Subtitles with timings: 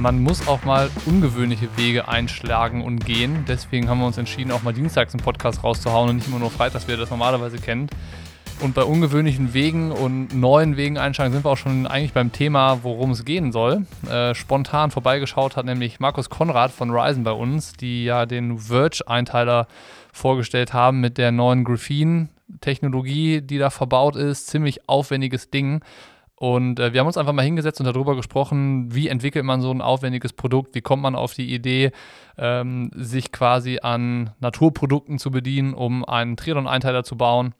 [0.00, 3.44] man muss auch mal ungewöhnliche Wege einschlagen und gehen.
[3.46, 6.50] Deswegen haben wir uns entschieden, auch mal dienstags einen Podcast rauszuhauen und nicht immer nur
[6.50, 7.90] freitags, wie ihr das normalerweise kennt.
[8.60, 12.80] Und bei ungewöhnlichen Wegen und neuen Wegen einschlagen sind wir auch schon eigentlich beim Thema,
[12.82, 13.86] worum es gehen soll.
[14.06, 19.66] Äh, spontan vorbeigeschaut hat nämlich Markus Konrad von Ryzen bei uns, die ja den Verge-Einteiler
[20.12, 24.48] vorgestellt haben mit der neuen Graphene-Technologie, die da verbaut ist.
[24.48, 25.80] Ziemlich aufwendiges Ding.
[26.40, 29.70] Und äh, wir haben uns einfach mal hingesetzt und darüber gesprochen, wie entwickelt man so
[29.70, 31.92] ein aufwendiges Produkt, wie kommt man auf die Idee,
[32.38, 37.54] ähm, sich quasi an Naturprodukten zu bedienen, um einen Triathlon-Einteiler zu bauen.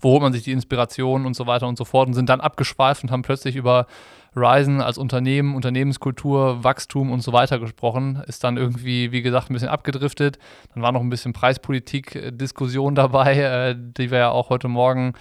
[0.00, 2.40] Wo holt man sich die Inspiration und so weiter und so fort und sind dann
[2.40, 3.88] abgeschweift und haben plötzlich über
[4.36, 8.22] Ryzen als Unternehmen, Unternehmenskultur, Wachstum und so weiter gesprochen.
[8.28, 10.38] Ist dann irgendwie, wie gesagt, ein bisschen abgedriftet.
[10.72, 15.14] Dann war noch ein bisschen Preispolitik-Diskussion dabei, äh, die wir ja auch heute Morgen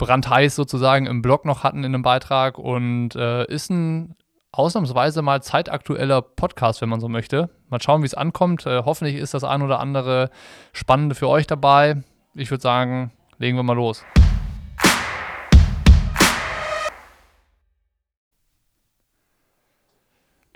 [0.00, 4.16] brandheiß sozusagen im Blog noch hatten in einem Beitrag und äh, ist ein
[4.50, 7.50] ausnahmsweise mal zeitaktueller Podcast, wenn man so möchte.
[7.68, 8.66] Mal schauen, wie es ankommt.
[8.66, 10.30] Äh, hoffentlich ist das ein oder andere
[10.72, 12.02] Spannende für euch dabei.
[12.34, 14.04] Ich würde sagen, legen wir mal los.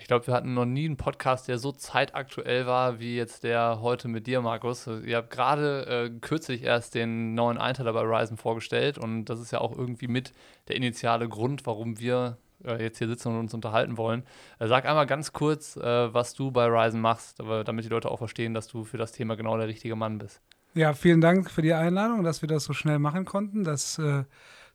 [0.04, 3.78] Ich glaube, wir hatten noch nie einen Podcast, der so zeitaktuell war, wie jetzt der
[3.80, 4.86] heute mit dir, Markus.
[4.86, 9.50] Ihr habt gerade äh, kürzlich erst den neuen Einteiler bei Ryzen vorgestellt und das ist
[9.50, 10.34] ja auch irgendwie mit
[10.68, 14.24] der initiale Grund, warum wir äh, jetzt hier sitzen und uns unterhalten wollen.
[14.58, 18.18] Äh, sag einmal ganz kurz, äh, was du bei Ryzen machst, damit die Leute auch
[18.18, 20.42] verstehen, dass du für das Thema genau der richtige Mann bist.
[20.74, 23.64] Ja, vielen Dank für die Einladung, dass wir das so schnell machen konnten.
[23.64, 24.24] Das äh,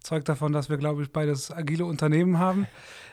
[0.01, 2.67] zeugt davon, dass wir, glaube ich, beides agile Unternehmen haben.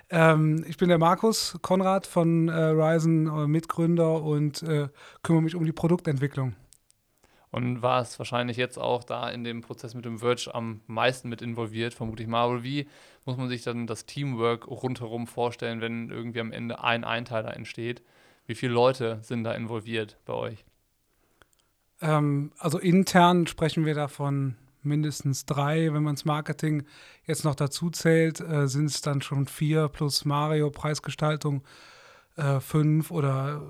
[0.09, 4.89] Ähm, ich bin der Markus Konrad von äh, Ryzen, äh, Mitgründer und äh,
[5.23, 6.55] kümmere mich um die Produktentwicklung.
[7.51, 11.29] Und war es wahrscheinlich jetzt auch da in dem Prozess mit dem Verge am meisten
[11.29, 12.45] mit involviert, vermute ich mal.
[12.45, 12.87] Aber wie
[13.25, 18.03] muss man sich dann das Teamwork rundherum vorstellen, wenn irgendwie am Ende ein Einteiler entsteht?
[18.47, 20.65] Wie viele Leute sind da involviert bei euch?
[22.01, 25.93] Ähm, also intern sprechen wir davon mindestens drei.
[25.93, 26.85] Wenn man das Marketing
[27.25, 31.63] jetzt noch dazu zählt, äh, sind es dann schon vier plus Mario, Preisgestaltung
[32.37, 33.63] äh, fünf oder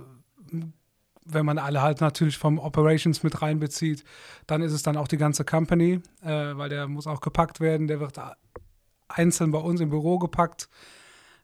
[1.27, 4.05] wenn man alle halt natürlich vom Operations mit reinbezieht,
[4.47, 7.89] dann ist es dann auch die ganze Company, äh, weil der muss auch gepackt werden.
[7.89, 8.21] Der wird
[9.09, 10.69] einzeln bei uns im Büro gepackt.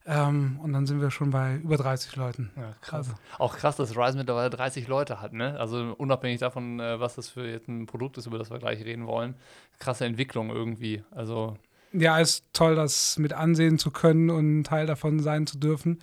[0.05, 2.51] Ähm, und dann sind wir schon bei über 30 Leuten.
[2.57, 3.09] Ja, krass.
[3.09, 3.13] Also.
[3.39, 5.59] Auch krass, dass Rise mittlerweile 30 Leute hat, ne?
[5.59, 8.85] Also unabhängig davon, äh, was das für jetzt ein Produkt ist, über das wir gleich
[8.85, 9.35] reden wollen.
[9.79, 11.03] Krasse Entwicklung irgendwie.
[11.13, 11.57] Also.
[11.93, 16.01] Ja, ist toll, das mit ansehen zu können und Teil davon sein zu dürfen.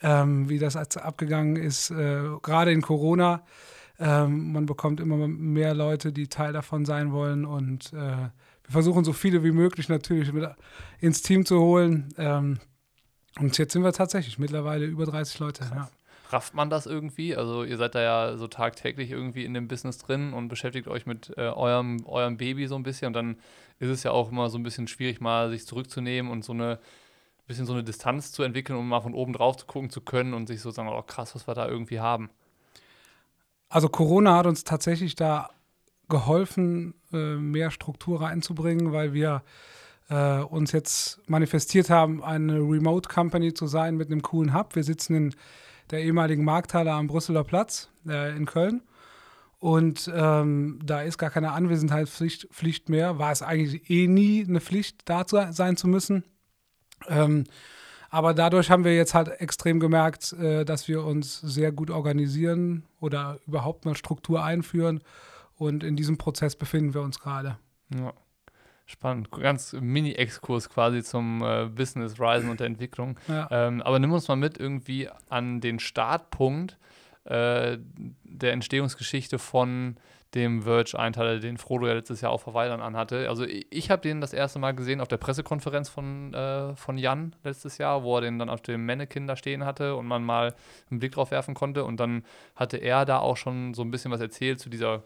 [0.00, 3.42] Ähm, wie das abgegangen ist, äh, gerade in Corona.
[3.98, 8.28] Ähm, man bekommt immer mehr Leute, die Teil davon sein wollen und äh,
[8.66, 10.30] wir versuchen so viele wie möglich natürlich
[11.00, 12.08] ins Team zu holen.
[12.18, 12.58] Ähm,
[13.38, 15.64] und jetzt sind wir tatsächlich mittlerweile über 30 Leute.
[15.74, 15.88] Ja.
[16.30, 17.36] Rafft man das irgendwie?
[17.36, 21.06] Also ihr seid da ja so tagtäglich irgendwie in dem Business drin und beschäftigt euch
[21.06, 23.08] mit äh, eurem, eurem Baby so ein bisschen.
[23.08, 23.36] Und dann
[23.78, 26.80] ist es ja auch immer so ein bisschen schwierig, mal sich zurückzunehmen und so eine
[27.46, 30.34] bisschen so eine Distanz zu entwickeln, um mal von oben drauf zu gucken zu können
[30.34, 32.30] und sich so sagen, oh krass, was wir da irgendwie haben.
[33.68, 35.50] Also Corona hat uns tatsächlich da
[36.08, 39.42] geholfen, äh, mehr Struktur reinzubringen, weil wir
[40.08, 44.74] äh, uns jetzt manifestiert haben, eine Remote Company zu sein mit einem coolen Hub.
[44.76, 45.34] Wir sitzen in
[45.90, 48.82] der ehemaligen Markthalle am Brüsseler Platz äh, in Köln.
[49.58, 53.18] Und ähm, da ist gar keine Anwesenheitspflicht Pflicht mehr.
[53.18, 56.24] War es eigentlich eh nie eine Pflicht, da zu, sein zu müssen.
[57.08, 57.44] Ähm,
[58.10, 62.84] aber dadurch haben wir jetzt halt extrem gemerkt, äh, dass wir uns sehr gut organisieren
[63.00, 65.00] oder überhaupt mal Struktur einführen.
[65.56, 67.58] Und in diesem Prozess befinden wir uns gerade.
[67.94, 68.12] Ja.
[68.86, 69.32] Spannend.
[69.32, 73.18] Ganz Mini-Exkurs quasi zum äh, Business, Ryzen und der Entwicklung.
[73.26, 73.48] Ja.
[73.50, 76.78] Ähm, aber nimm uns mal mit irgendwie an den Startpunkt
[77.24, 77.78] äh,
[78.22, 79.96] der Entstehungsgeschichte von
[80.34, 83.28] dem Verge-Einteiler, den Frodo ja letztes Jahr auch vor Weilern anhatte.
[83.28, 86.98] Also ich, ich habe den das erste Mal gesehen auf der Pressekonferenz von, äh, von
[86.98, 90.22] Jan letztes Jahr, wo er den dann auf dem Mannequin da stehen hatte und man
[90.22, 90.54] mal
[90.90, 91.84] einen Blick drauf werfen konnte.
[91.84, 92.22] Und dann
[92.54, 95.02] hatte er da auch schon so ein bisschen was erzählt zu dieser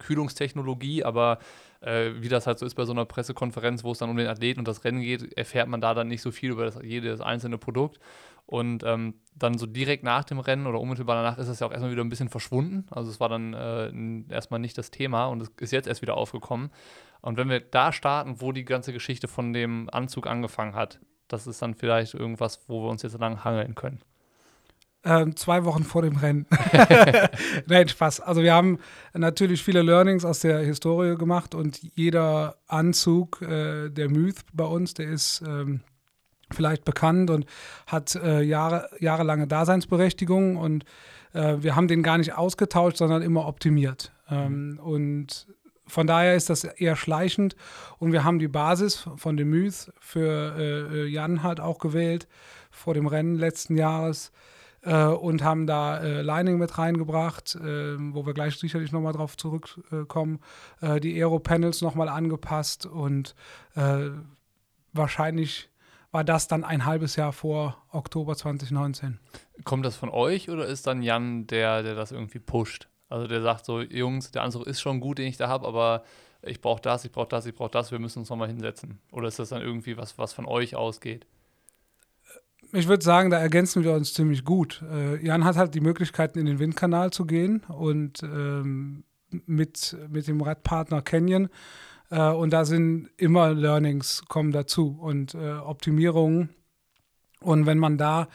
[0.00, 1.38] Kühlungstechnologie, aber
[1.80, 4.26] äh, wie das halt so ist bei so einer Pressekonferenz, wo es dann um den
[4.26, 7.20] Athleten und das Rennen geht, erfährt man da dann nicht so viel über das, jedes
[7.20, 8.00] einzelne Produkt.
[8.46, 11.70] Und ähm, dann so direkt nach dem Rennen oder unmittelbar danach ist das ja auch
[11.70, 12.84] erstmal wieder ein bisschen verschwunden.
[12.90, 16.16] Also es war dann äh, erstmal nicht das Thema und es ist jetzt erst wieder
[16.16, 16.70] aufgekommen.
[17.20, 20.98] Und wenn wir da starten, wo die ganze Geschichte von dem Anzug angefangen hat,
[21.28, 24.00] das ist dann vielleicht irgendwas, wo wir uns jetzt lang hangeln können.
[25.02, 26.46] Ähm, zwei Wochen vor dem Rennen.
[27.66, 28.20] Nein, Spaß.
[28.20, 28.78] Also wir haben
[29.14, 34.92] natürlich viele Learnings aus der Historie gemacht und jeder Anzug, äh, der Myth bei uns,
[34.92, 35.80] der ist ähm,
[36.52, 37.46] vielleicht bekannt und
[37.86, 40.84] hat äh, Jahre, jahrelange Daseinsberechtigung und
[41.32, 44.12] äh, wir haben den gar nicht ausgetauscht, sondern immer optimiert.
[44.28, 45.46] Ähm, und
[45.86, 47.56] von daher ist das eher schleichend
[47.98, 52.28] und wir haben die Basis von dem Myth für äh, Jan halt auch gewählt
[52.70, 54.30] vor dem Rennen letzten Jahres
[54.82, 59.36] äh, und haben da äh, Lining mit reingebracht, äh, wo wir gleich sicherlich nochmal drauf
[59.36, 60.40] zurückkommen,
[60.80, 63.34] äh, die Aero-Panels nochmal angepasst und
[63.74, 64.10] äh,
[64.92, 65.68] wahrscheinlich
[66.12, 69.20] war das dann ein halbes Jahr vor Oktober 2019.
[69.64, 72.88] Kommt das von euch oder ist dann Jan der, der das irgendwie pusht?
[73.08, 76.04] Also der sagt so, Jungs, der Anzug ist schon gut, den ich da habe, aber
[76.42, 79.00] ich brauche das, ich brauche das, ich brauche das, wir müssen uns nochmal hinsetzen.
[79.12, 81.26] Oder ist das dann irgendwie was, was von euch ausgeht?
[82.72, 84.82] Ich würde sagen, da ergänzen wir uns ziemlich gut.
[84.92, 89.02] Äh, Jan hat halt die Möglichkeiten, in den Windkanal zu gehen und ähm,
[89.46, 91.48] mit, mit dem Radpartner Canyon.
[92.10, 96.50] Äh, und da sind immer Learnings kommen dazu und äh, Optimierungen.
[97.40, 98.28] Und wenn man da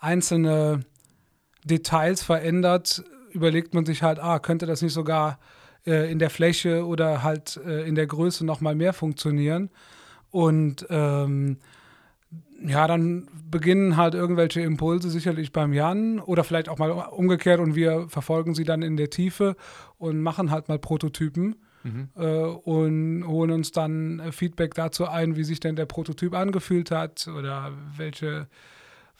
[0.00, 0.80] einzelne
[1.64, 5.38] Details verändert, überlegt man sich halt, ah, könnte das nicht sogar
[5.86, 9.70] äh, in der Fläche oder halt äh, in der Größe nochmal mehr funktionieren?
[10.30, 11.58] Und ähm,
[12.66, 17.74] ja, dann beginnen halt irgendwelche Impulse sicherlich beim Jan oder vielleicht auch mal umgekehrt und
[17.74, 19.56] wir verfolgen sie dann in der Tiefe
[19.98, 22.08] und machen halt mal Prototypen mhm.
[22.16, 26.90] äh, und holen uns dann äh, Feedback dazu ein, wie sich denn der Prototyp angefühlt
[26.90, 28.48] hat oder welche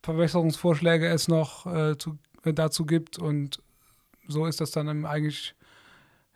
[0.03, 3.63] Verbesserungsvorschläge es noch äh, zu, äh, dazu gibt und
[4.29, 5.55] so ist das dann eigentlich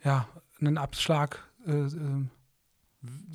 [0.05, 0.29] ja
[0.61, 1.43] ein Abschlag.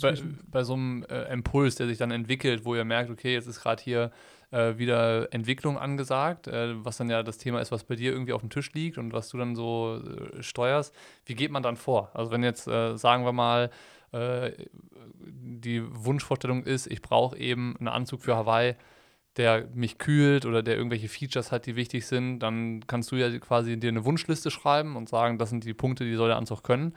[0.02, 3.10] Äh, äh, bei, bei, so einem äh, Impuls, der sich dann entwickelt, wo ihr merkt,
[3.10, 4.12] okay, jetzt ist gerade hier
[4.52, 8.34] äh, wieder Entwicklung angesagt, äh, was dann ja das Thema ist, was bei dir irgendwie
[8.34, 10.94] auf dem Tisch liegt und was du dann so äh, steuerst.
[11.26, 12.12] Wie geht man dann vor?
[12.14, 13.70] Also wenn jetzt, sagen wir mal,
[14.14, 18.76] die Wunschvorstellung ist, ich brauche eben einen Anzug für Hawaii,
[19.38, 23.30] der mich kühlt oder der irgendwelche Features hat, die wichtig sind, dann kannst du ja
[23.40, 26.64] quasi dir eine Wunschliste schreiben und sagen, das sind die Punkte, die soll der Anzug
[26.64, 26.94] können.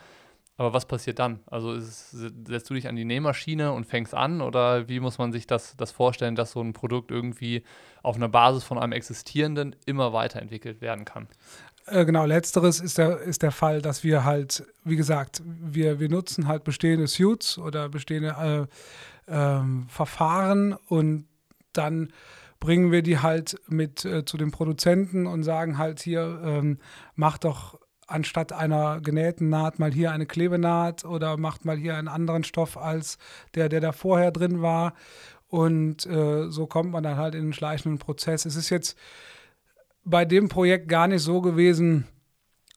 [0.57, 1.41] Aber was passiert dann?
[1.47, 5.33] Also ist, setzt du dich an die Nähmaschine und fängst an oder wie muss man
[5.33, 7.65] sich das, das vorstellen, dass so ein Produkt irgendwie
[8.03, 11.27] auf einer Basis von einem existierenden immer weiterentwickelt werden kann?
[11.87, 16.09] Äh, genau, letzteres ist der, ist der Fall, dass wir halt, wie gesagt, wir, wir
[16.09, 18.69] nutzen halt bestehende Suits oder bestehende
[19.29, 21.27] äh, äh, Verfahren und
[21.73, 22.13] dann
[22.61, 26.79] bringen wir die halt mit äh, zu den Produzenten und sagen halt hier, ähm,
[27.15, 32.09] mach doch anstatt einer genähten Naht mal hier eine Klebenaht oder macht mal hier einen
[32.09, 33.19] anderen Stoff als
[33.55, 34.95] der, der da vorher drin war.
[35.49, 38.45] Und äh, so kommt man dann halt in den schleichenden Prozess.
[38.45, 38.99] Es ist jetzt
[40.05, 42.07] bei dem Projekt gar nicht so gewesen,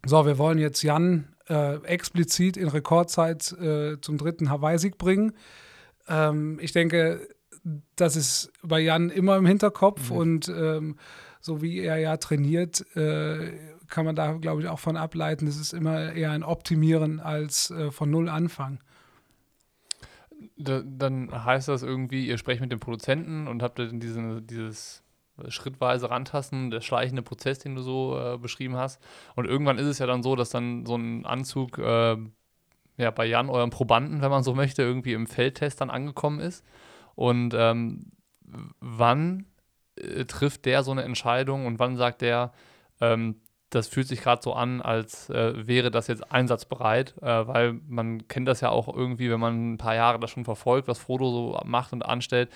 [0.06, 5.34] so, wir wollen jetzt Jan äh, explizit in Rekordzeit äh, zum dritten Hawaii-Sieg bringen.
[6.08, 7.28] Ähm, ich denke,
[7.96, 10.18] das ist bei Jan immer im Hinterkopf mhm.
[10.18, 10.96] und ähm,
[11.42, 13.52] so wie er ja trainiert, äh,
[13.88, 17.72] kann man da, glaube ich, auch von ableiten, es ist immer eher ein Optimieren als
[17.72, 18.80] äh, von Null anfangen.
[20.56, 25.04] Da, dann heißt das irgendwie, ihr sprecht mit dem Produzenten und habt dann diese, dieses
[25.50, 29.02] schrittweise Rantasten, der schleichende Prozess, den du so äh, beschrieben hast.
[29.36, 32.18] Und irgendwann ist es ja dann so, dass dann so ein Anzug äh,
[32.98, 36.66] ja, bei Jan, eurem Probanden, wenn man so möchte, irgendwie im Feldtest dann angekommen ist.
[37.16, 38.12] Und ähm,
[38.80, 39.46] wann
[39.96, 42.52] äh, trifft der so eine Entscheidung und wann sagt der,
[43.00, 43.36] ähm,
[43.70, 48.28] das fühlt sich gerade so an, als äh, wäre das jetzt einsatzbereit, äh, weil man
[48.28, 51.30] kennt das ja auch irgendwie, wenn man ein paar Jahre das schon verfolgt, was Frodo
[51.30, 52.50] so macht und anstellt.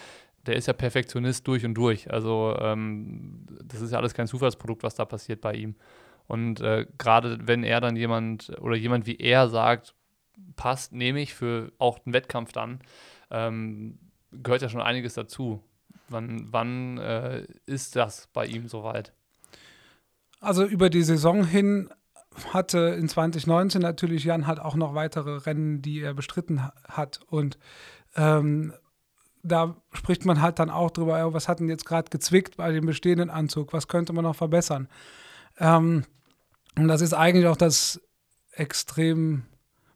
[0.45, 2.11] Der ist ja Perfektionist durch und durch.
[2.11, 5.75] Also ähm, das ist ja alles kein Zufallsprodukt, was da passiert bei ihm.
[6.27, 9.93] Und äh, gerade wenn er dann jemand oder jemand wie er sagt,
[10.55, 12.79] passt, nehme ich für auch den Wettkampf dann,
[13.29, 13.99] ähm,
[14.31, 15.61] gehört ja schon einiges dazu.
[16.07, 19.13] Wann, wann äh, ist das bei ihm soweit?
[20.41, 21.89] Also über die Saison hin
[22.51, 27.19] hatte in 2019 natürlich Jan halt auch noch weitere Rennen, die er bestritten hat.
[27.27, 27.57] Und
[28.15, 28.73] ähm,
[29.43, 32.85] da spricht man halt dann auch drüber, was hat denn jetzt gerade gezwickt bei dem
[32.85, 34.87] bestehenden Anzug, was könnte man noch verbessern.
[35.59, 36.05] Ähm,
[36.77, 38.01] und das ist eigentlich auch das
[38.53, 39.43] extrem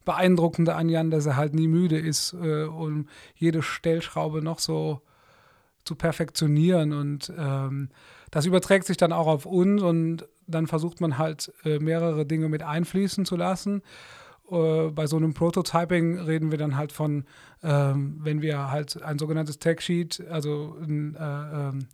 [0.04, 5.02] beeindruckende an Jan, dass er halt nie müde ist, äh, um jede Stellschraube noch so
[5.84, 6.94] zu perfektionieren.
[6.94, 7.90] Und ähm,
[8.32, 12.50] das überträgt sich dann auch auf uns und dann versucht man halt äh, mehrere Dinge
[12.50, 13.82] mit einfließen zu lassen.
[14.52, 17.26] Äh, bei so einem Prototyping reden wir dann halt von,
[17.64, 21.88] ähm, wenn wir halt ein sogenanntes Tag-Sheet, also ein, äh, ähm,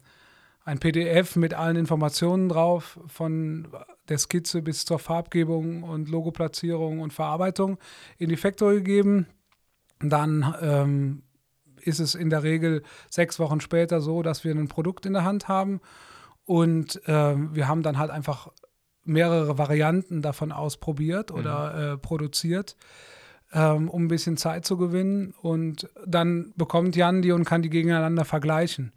[0.64, 3.68] ein PDF mit allen Informationen drauf, von
[4.10, 7.78] der Skizze bis zur Farbgebung und Logoplatzierung und Verarbeitung
[8.18, 9.28] in die Factory geben.
[10.00, 11.24] Dann ähm,
[11.82, 15.24] ist es in der Regel sechs Wochen später so, dass wir ein Produkt in der
[15.24, 15.82] Hand haben.
[16.52, 18.50] Und äh, wir haben dann halt einfach
[19.06, 21.94] mehrere Varianten davon ausprobiert oder mhm.
[21.94, 22.76] äh, produziert,
[23.54, 25.34] ähm, um ein bisschen Zeit zu gewinnen.
[25.42, 28.92] Und dann bekommt Jan die und kann die gegeneinander vergleichen.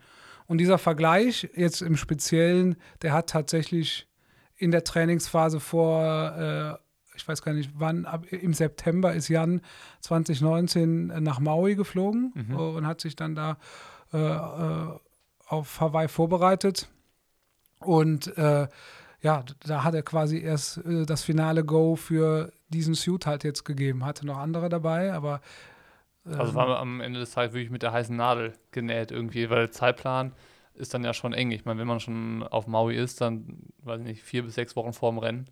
[0.48, 4.08] Und dieser Vergleich jetzt im Speziellen, der hat tatsächlich
[4.56, 6.02] in der Trainingsphase vor,
[6.36, 6.74] äh,
[7.16, 9.60] ich weiß gar nicht wann, ab, im September ist Jan
[10.00, 12.56] 2019 nach Maui geflogen mhm.
[12.56, 13.58] und hat sich dann da
[14.12, 14.98] äh, äh
[15.46, 16.88] auf Hawaii vorbereitet.
[17.84, 18.68] Und äh,
[19.20, 23.64] ja, da hat er quasi erst äh, das finale Go für diesen Suit halt jetzt
[23.64, 24.04] gegeben.
[24.04, 25.40] Hatte noch andere dabei, aber
[26.24, 29.70] also war am Ende des Tages wirklich mit der heißen Nadel genäht irgendwie, weil der
[29.70, 30.32] Zeitplan
[30.74, 31.50] ist dann ja schon eng.
[31.50, 34.74] Ich meine, wenn man schon auf Maui ist, dann, weiß ich nicht, vier bis sechs
[34.74, 35.46] Wochen vorm Rennen,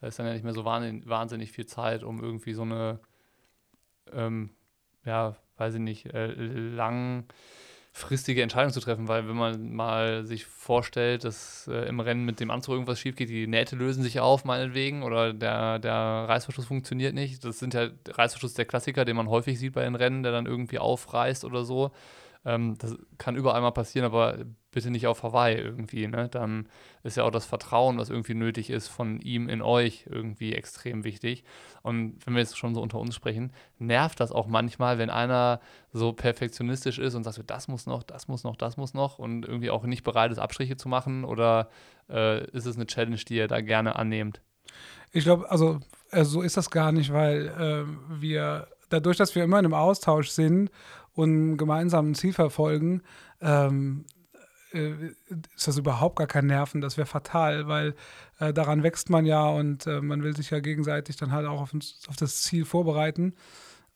[0.00, 3.00] da ist dann ja nicht mehr so wahnsinnig, wahnsinnig viel Zeit, um irgendwie so eine,
[4.12, 4.50] ähm,
[5.04, 7.24] ja, weiß ich nicht, äh, lang
[7.94, 12.40] fristige Entscheidung zu treffen, weil wenn man mal sich vorstellt, dass äh, im Rennen mit
[12.40, 16.66] dem Anzug irgendwas schief geht, die Nähte lösen sich auf, meinetwegen, oder der, der Reißverschluss
[16.66, 17.44] funktioniert nicht.
[17.44, 20.46] Das sind ja Reißverschluss der Klassiker, den man häufig sieht bei den Rennen, der dann
[20.46, 21.90] irgendwie aufreißt oder so.
[22.46, 24.38] Ähm, das kann überall mal passieren, aber
[24.72, 26.08] bitte nicht auf Hawaii irgendwie.
[26.08, 26.28] Ne?
[26.28, 26.68] Dann
[27.04, 31.04] ist ja auch das Vertrauen, was irgendwie nötig ist, von ihm in euch irgendwie extrem
[31.04, 31.44] wichtig.
[31.82, 35.60] Und wenn wir jetzt schon so unter uns sprechen, nervt das auch manchmal, wenn einer
[35.92, 39.46] so perfektionistisch ist und sagt, das muss noch, das muss noch, das muss noch und
[39.46, 41.24] irgendwie auch nicht bereit ist, Abstriche zu machen?
[41.24, 41.68] Oder
[42.08, 44.40] äh, ist es eine Challenge, die ihr da gerne annehmt?
[45.12, 49.44] Ich glaube, also äh, so ist das gar nicht, weil äh, wir dadurch, dass wir
[49.44, 50.70] immer in einem Austausch sind
[51.14, 53.02] und gemeinsam ein Ziel verfolgen,
[53.40, 54.21] ähm, äh,
[54.72, 56.80] ist das überhaupt gar kein Nerven.
[56.80, 57.94] Das wäre fatal, weil
[58.38, 61.60] äh, daran wächst man ja und äh, man will sich ja gegenseitig dann halt auch
[61.60, 61.74] auf,
[62.08, 63.34] auf das Ziel vorbereiten.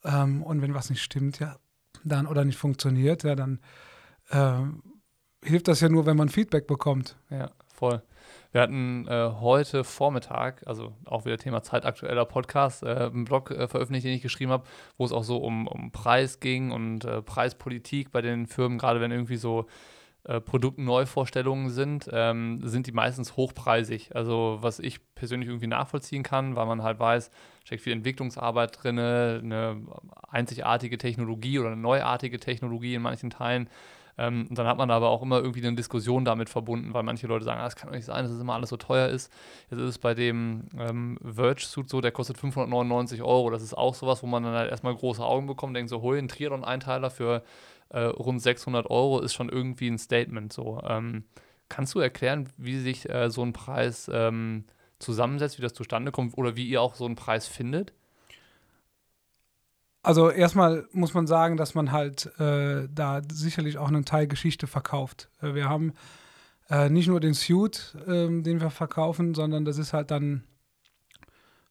[0.05, 1.57] Ähm, und wenn was nicht stimmt, ja,
[2.05, 3.61] dann oder nicht funktioniert, ja, dann
[4.31, 7.17] äh, hilft das ja nur, wenn man Feedback bekommt.
[7.31, 8.03] Ja, voll.
[8.53, 13.69] Wir hatten äh, heute Vormittag, also auch wieder Thema zeitaktueller Podcast, äh, einen Blog äh,
[13.69, 14.65] veröffentlicht, den ich geschrieben habe,
[14.97, 19.01] wo es auch so um, um Preis ging und äh, Preispolitik bei den Firmen, gerade
[19.01, 19.67] wenn irgendwie so
[20.29, 24.15] äh, Produktneuvorstellungen sind, ähm, sind die meistens hochpreisig.
[24.15, 27.31] Also was ich persönlich irgendwie nachvollziehen kann, weil man halt weiß,
[27.65, 29.83] steckt viel Entwicklungsarbeit drin, eine
[30.29, 33.69] einzigartige Technologie oder eine neuartige Technologie in manchen Teilen.
[34.19, 37.45] Ähm, dann hat man aber auch immer irgendwie eine Diskussion damit verbunden, weil manche Leute
[37.45, 39.31] sagen, ah, das kann doch nicht sein, dass es immer alles so teuer ist.
[39.71, 43.51] Jetzt ist es bei dem ähm, Verge-Suit so, der kostet 599 Euro.
[43.51, 46.17] Das ist auch sowas, wo man dann halt erstmal große Augen bekommt, denkt so, hol
[46.17, 47.43] einen Triathlon-Einteiler für
[47.91, 50.81] äh, rund 600 Euro ist schon irgendwie ein Statement so.
[50.87, 51.25] Ähm,
[51.69, 54.65] kannst du erklären, wie sich äh, so ein Preis ähm,
[54.99, 57.93] zusammensetzt, wie das zustande kommt oder wie ihr auch so einen Preis findet?
[60.03, 64.69] Also erstmal muss man sagen, dass man halt äh, da sicherlich auch einen Teil Geschichte
[64.69, 65.29] verkauft.
[65.43, 65.95] Äh, wir haben
[66.71, 70.45] äh, nicht nur den Suit, ähm, den wir verkaufen, sondern das ist halt dann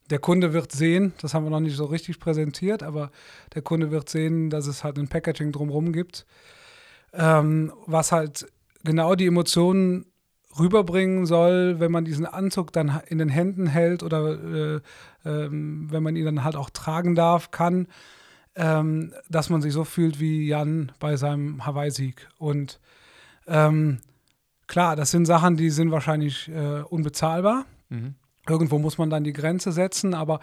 [0.10, 3.12] der Kunde wird sehen, das haben wir noch nicht so richtig präsentiert, aber
[3.54, 6.26] der Kunde wird sehen, dass es halt ein Packaging drumherum gibt,
[7.14, 8.48] ähm, was halt
[8.84, 10.06] genau die Emotionen
[10.60, 16.04] rüberbringen soll, wenn man diesen Anzug dann in den Händen hält oder äh, äh, wenn
[16.04, 17.88] man ihn dann halt auch tragen darf, kann,
[18.56, 22.30] ähm, dass man sich so fühlt wie Jan bei seinem Hawaii-Sieg.
[22.38, 22.80] Und
[23.48, 24.00] ähm,
[24.68, 27.66] klar, das sind Sachen, die sind wahrscheinlich äh, unbezahlbar.
[27.90, 28.16] Mhm.
[28.48, 30.40] Irgendwo muss man dann die Grenze setzen, aber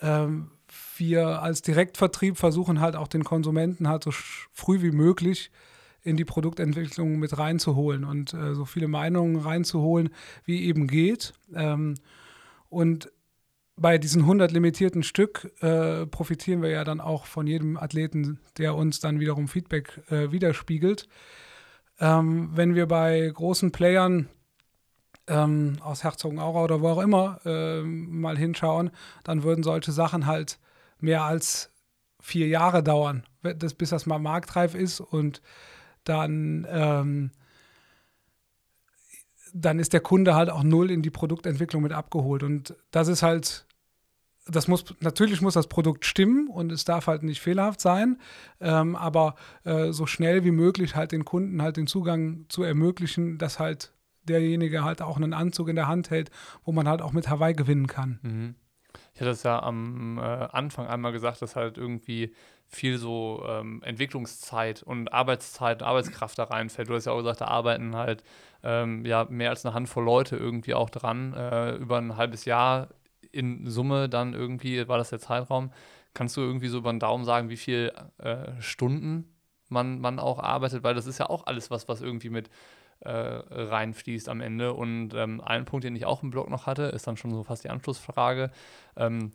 [0.00, 0.50] ähm,
[0.96, 5.50] wir als Direktvertrieb versuchen halt auch den Konsumenten halt so früh wie möglich
[6.02, 10.10] in die Produktentwicklung mit reinzuholen und äh, so viele Meinungen reinzuholen,
[10.44, 11.32] wie eben geht.
[11.54, 11.94] Ähm,
[12.68, 13.10] und
[13.76, 18.74] bei diesen 100 limitierten Stück äh, profitieren wir ja dann auch von jedem Athleten, der
[18.74, 21.08] uns dann wiederum Feedback äh, widerspiegelt.
[22.00, 24.28] Ähm, wenn wir bei großen Playern
[25.26, 28.90] ähm, aus Herzogenaurach oder wo auch immer äh, mal hinschauen,
[29.24, 30.58] dann würden solche Sachen halt
[30.98, 31.70] mehr als
[32.20, 35.42] vier Jahre dauern, das, bis das mal marktreif ist und
[36.04, 37.30] dann, ähm,
[39.52, 42.42] dann ist der Kunde halt auch null in die Produktentwicklung mit abgeholt.
[42.42, 43.66] Und das ist halt,
[44.46, 48.18] das muss, natürlich muss das Produkt stimmen und es darf halt nicht fehlerhaft sein,
[48.60, 53.38] ähm, aber äh, so schnell wie möglich halt den Kunden halt den Zugang zu ermöglichen,
[53.38, 53.91] dass halt
[54.24, 56.30] derjenige halt auch einen Anzug in der Hand hält,
[56.64, 58.18] wo man halt auch mit Hawaii gewinnen kann.
[58.22, 58.54] Mhm.
[59.14, 62.34] Ich hatte es ja am äh, Anfang einmal gesagt, dass halt irgendwie
[62.66, 66.88] viel so ähm, Entwicklungszeit und Arbeitszeit und Arbeitskraft da reinfällt.
[66.88, 68.24] Du hast ja auch gesagt, da arbeiten halt
[68.62, 71.34] ähm, ja mehr als eine Handvoll Leute irgendwie auch dran.
[71.34, 72.88] Äh, über ein halbes Jahr
[73.30, 75.70] in Summe dann irgendwie war das der Zeitraum.
[76.14, 79.34] Kannst du irgendwie so über den Daumen sagen, wie viele äh, Stunden
[79.68, 82.50] man, man auch arbeitet, weil das ist ja auch alles was, was irgendwie mit
[83.10, 84.74] reinfließt am Ende.
[84.74, 87.44] Und ähm, ein Punkt, den ich auch im Blog noch hatte, ist dann schon so
[87.44, 88.50] fast die Anschlussfrage.
[88.96, 89.32] Ähm,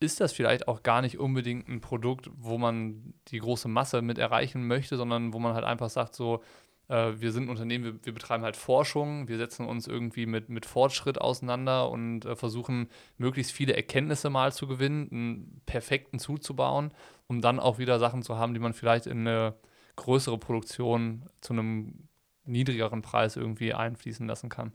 [0.00, 4.18] ist das vielleicht auch gar nicht unbedingt ein Produkt, wo man die große Masse mit
[4.18, 6.40] erreichen möchte, sondern wo man halt einfach sagt, so,
[6.88, 10.48] äh, wir sind ein Unternehmen, wir, wir, betreiben halt Forschung, wir setzen uns irgendwie mit,
[10.48, 16.92] mit Fortschritt auseinander und äh, versuchen, möglichst viele Erkenntnisse mal zu gewinnen, einen perfekten zuzubauen,
[17.26, 19.54] um dann auch wieder Sachen zu haben, die man vielleicht in eine
[19.96, 22.07] größere Produktion zu einem
[22.48, 24.72] niedrigeren Preis irgendwie einfließen lassen kann.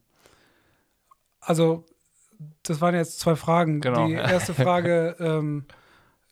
[1.40, 1.86] Also
[2.64, 3.82] das waren jetzt zwei Fragen.
[3.82, 4.08] Genau.
[4.08, 5.66] Die erste Frage, ähm,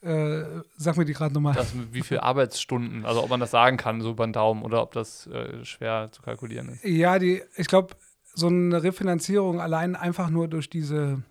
[0.02, 0.44] äh,
[0.78, 1.56] sag mir die gerade nochmal.
[1.92, 4.94] Wie viele Arbeitsstunden, also ob man das sagen kann, so über den Daumen, oder ob
[4.94, 6.84] das äh, schwer zu kalkulieren ist.
[6.84, 7.96] Ja, die, ich glaube,
[8.34, 11.22] so eine Refinanzierung allein einfach nur durch diese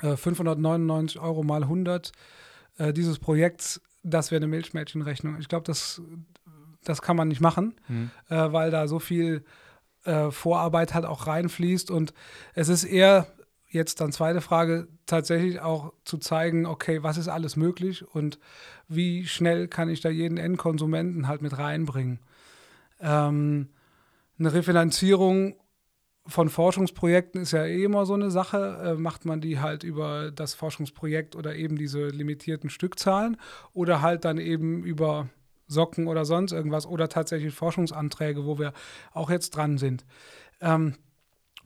[0.00, 2.12] äh, 599 Euro mal 100
[2.78, 5.38] äh, dieses Projekts, das wäre eine Milchmädchenrechnung.
[5.38, 6.00] Ich glaube, das,
[6.84, 8.10] das kann man nicht machen, mhm.
[8.28, 9.44] weil da so viel
[10.04, 12.12] äh, Vorarbeit halt auch reinfließt und
[12.54, 13.26] es ist eher
[13.68, 18.38] jetzt dann zweite Frage, tatsächlich auch zu zeigen, okay, was ist alles möglich und
[18.88, 22.18] wie schnell kann ich da jeden Endkonsumenten halt mit reinbringen.
[23.00, 23.70] Ähm,
[24.38, 25.56] eine Refinanzierung
[26.26, 28.94] von Forschungsprojekten ist ja eh immer so eine Sache.
[28.96, 33.38] Äh, macht man die halt über das Forschungsprojekt oder eben diese limitierten Stückzahlen
[33.72, 35.28] oder halt dann eben über
[35.72, 38.72] Socken oder sonst irgendwas oder tatsächlich Forschungsanträge, wo wir
[39.12, 40.04] auch jetzt dran sind.
[40.60, 40.94] Ähm,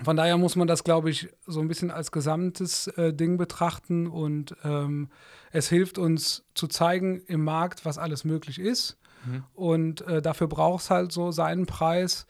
[0.03, 4.07] von daher muss man das, glaube ich, so ein bisschen als gesamtes äh, Ding betrachten
[4.07, 5.09] und ähm,
[5.53, 8.99] es hilft uns zu zeigen im Markt, was alles möglich ist.
[9.25, 9.45] Mhm.
[9.55, 12.27] Und äh, dafür braucht es halt so seinen Preis.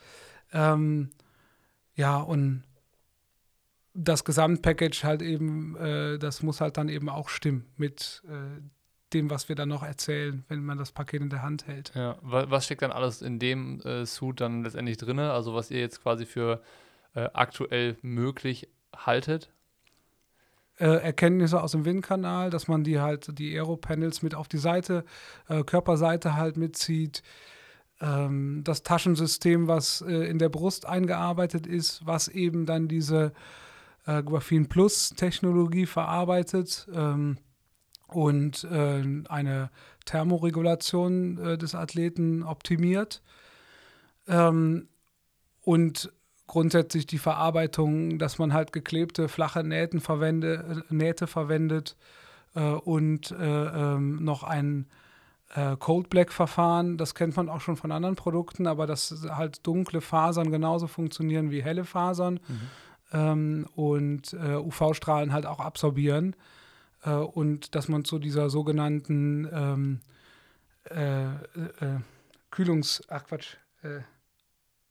[0.53, 1.11] Ähm,
[1.95, 2.63] ja, und
[3.95, 8.61] das Gesamtpackage halt eben, äh, das muss halt dann eben auch stimmen mit äh,
[9.13, 11.93] dem, was wir dann noch erzählen, wenn man das Paket in der Hand hält.
[11.95, 15.19] Ja, was steckt dann alles in dem äh, Suit dann letztendlich drin?
[15.19, 16.61] Also was ihr jetzt quasi für
[17.15, 19.51] äh, aktuell möglich haltet?
[20.79, 25.05] Äh, Erkenntnisse aus dem Windkanal, dass man die halt, die Aero-Panels mit auf die Seite,
[25.49, 27.23] äh, Körperseite halt mitzieht.
[28.01, 33.33] Ähm, das Taschensystem, was äh, in der Brust eingearbeitet ist, was eben dann diese
[34.09, 37.39] Graphene Plus Technologie verarbeitet ähm,
[38.07, 39.71] und äh, eine
[40.05, 43.23] Thermoregulation äh, des Athleten optimiert.
[44.29, 44.89] Ähm,
[45.63, 46.13] und
[46.47, 51.97] grundsätzlich die Verarbeitung, dass man halt geklebte, flache Nähten verwende, Nähte verwendet
[52.55, 53.35] äh, und äh,
[53.95, 54.87] ähm, noch ein
[55.55, 56.99] äh, Cold Black Verfahren.
[56.99, 61.51] Das kennt man auch schon von anderen Produkten, aber dass halt dunkle Fasern genauso funktionieren
[61.51, 62.61] wie helle Fasern mhm.
[63.13, 66.37] ähm, und äh, UV-Strahlen halt auch absorbieren
[67.07, 70.01] äh, und dass man zu dieser sogenannten ähm,
[70.85, 71.99] äh,
[72.51, 73.57] Kühlungs, ach Quatsch,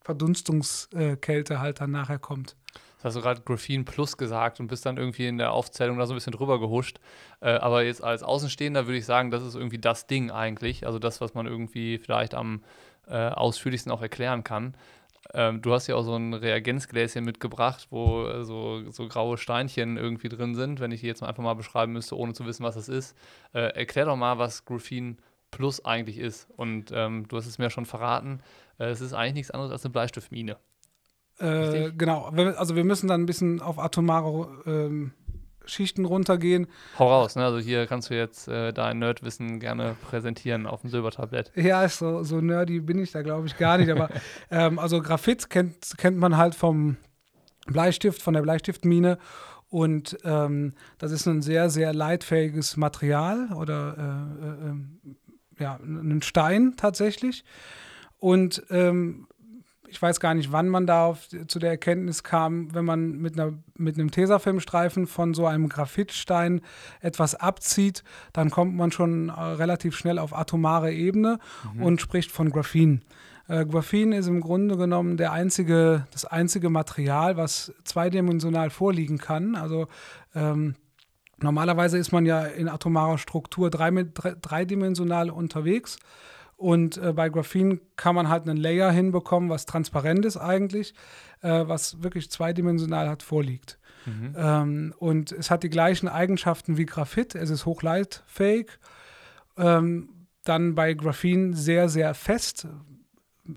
[0.02, 2.56] Verdunstungskälte halt dann nachher kommt.
[2.98, 6.06] Das hast du gerade Graphene Plus gesagt und bist dann irgendwie in der Aufzählung da
[6.06, 7.00] so ein bisschen drüber gehuscht.
[7.40, 10.86] Äh, aber jetzt als Außenstehender würde ich sagen, das ist irgendwie das Ding eigentlich.
[10.86, 12.64] Also das, was man irgendwie vielleicht am
[13.08, 14.76] äh, ausführlichsten auch erklären kann.
[15.34, 19.98] Ähm, du hast ja auch so ein Reagenzgläschen mitgebracht, wo äh, so, so graue Steinchen
[19.98, 22.76] irgendwie drin sind, wenn ich die jetzt einfach mal beschreiben müsste, ohne zu wissen, was
[22.76, 23.18] das ist.
[23.54, 25.18] Äh, erklär doch mal, was Graphene
[25.52, 26.48] Plus eigentlich ist.
[26.58, 28.42] Und ähm, du hast es mir schon verraten.
[28.78, 30.58] Äh, es ist eigentlich nichts anderes als eine Bleistiftmine.
[31.40, 35.12] Äh, genau, also wir müssen dann ein bisschen auf atomare ähm,
[35.66, 36.68] Schichten runtergehen.
[37.00, 37.44] Hau raus, ne?
[37.44, 41.52] Also hier kannst du jetzt äh, dein Nerdwissen gerne präsentieren auf dem Silbertablett.
[41.56, 43.90] Ja, so, so nerdy bin ich da, glaube ich, gar nicht.
[43.90, 44.10] aber
[44.52, 46.98] ähm, also Graphit kennt, kennt man halt vom
[47.68, 49.18] Bleistift, von der Bleistiftmine.
[49.70, 55.00] Und ähm, das ist ein sehr, sehr leitfähiges Material oder äh, äh, ähm,
[55.60, 57.44] ja, ein Stein tatsächlich.
[58.20, 59.28] Und ähm,
[59.96, 63.40] ich weiß gar nicht, wann man da auf, zu der Erkenntnis kam, wenn man mit,
[63.40, 66.60] einer, mit einem Tesafilmstreifen von so einem Graphitstein
[67.00, 68.04] etwas abzieht,
[68.34, 71.40] dann kommt man schon äh, relativ schnell auf atomare Ebene
[71.74, 71.82] mhm.
[71.82, 73.06] und spricht von Graphen.
[73.48, 79.56] Äh, Graphen ist im Grunde genommen der einzige, das einzige Material, was zweidimensional vorliegen kann.
[79.56, 79.88] Also
[80.36, 80.76] ähm,
[81.42, 85.98] normalerweise ist man ja in atomarer Struktur dreidimensional unterwegs.
[86.58, 90.94] Und äh, bei Graphene kann man halt einen Layer hinbekommen, was transparent ist eigentlich,
[91.42, 93.78] äh, was wirklich zweidimensional hat vorliegt.
[94.06, 94.36] Mhm.
[94.38, 97.36] Ähm, und es hat die gleichen Eigenschaften wie Graphit.
[97.36, 98.72] Es ist hochleitfähig.
[99.58, 100.10] Ähm,
[100.44, 102.68] dann bei Graphene sehr, sehr fest,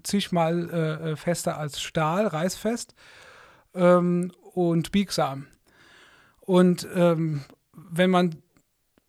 [0.02, 2.94] zigmal äh, äh fester als Stahl, reißfest
[3.74, 5.46] ähm, und biegsam.
[6.40, 7.42] Und ähm,
[7.74, 8.36] wenn man,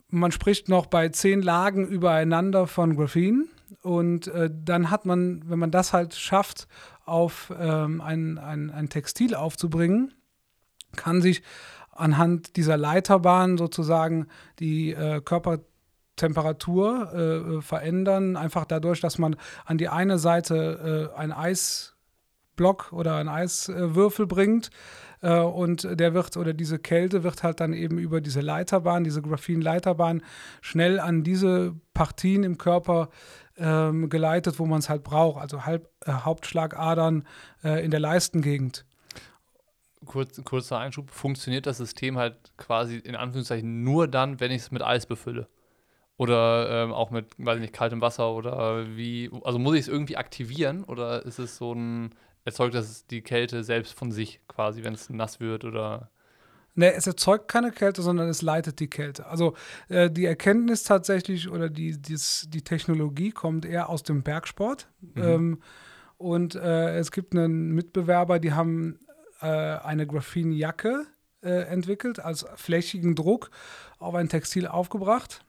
[0.08, 3.46] man spricht noch bei zehn Lagen übereinander von Graphene,
[3.82, 6.68] Und äh, dann hat man, wenn man das halt schafft,
[7.04, 10.14] auf ähm, ein, ein, ein Textil aufzubringen,
[10.96, 11.42] kann sich
[11.90, 14.26] anhand dieser Leiterbahn sozusagen
[14.58, 21.32] die äh, Körpertemperatur äh, verändern, einfach dadurch, dass man an die eine Seite äh, ein
[21.32, 24.70] Eisblock oder ein Eiswürfel bringt
[25.20, 29.22] äh, und der wird oder diese Kälte wird halt dann eben über diese Leiterbahn, diese
[29.22, 30.22] Graphin-Leiterbahn
[30.60, 33.10] schnell an diese Partien im Körper
[33.60, 37.26] ähm, geleitet, wo man es halt braucht, also Halb, äh, Hauptschlagadern
[37.62, 38.84] äh, in der Leistengegend.
[40.06, 44.70] Kurz, kurzer Einschub, funktioniert das System halt quasi in Anführungszeichen nur dann, wenn ich es
[44.70, 45.48] mit Eis befülle?
[46.16, 49.88] Oder ähm, auch mit, weiß ich nicht, kaltem Wasser oder wie, also muss ich es
[49.88, 54.82] irgendwie aktivieren oder ist es so ein, erzeugt das die Kälte selbst von sich quasi,
[54.82, 56.10] wenn es nass wird oder?
[56.80, 59.26] Ne, es erzeugt keine Kälte, sondern es leitet die Kälte.
[59.26, 59.52] Also
[59.90, 64.88] äh, die Erkenntnis tatsächlich oder die, dies, die Technologie kommt eher aus dem Bergsport.
[65.02, 65.22] Mhm.
[65.22, 65.58] Ähm,
[66.16, 68.98] und äh, es gibt einen Mitbewerber, die haben
[69.42, 71.04] äh, eine Graphenjacke
[71.42, 73.50] äh, entwickelt, als flächigen Druck
[73.98, 75.44] auf ein Textil aufgebracht.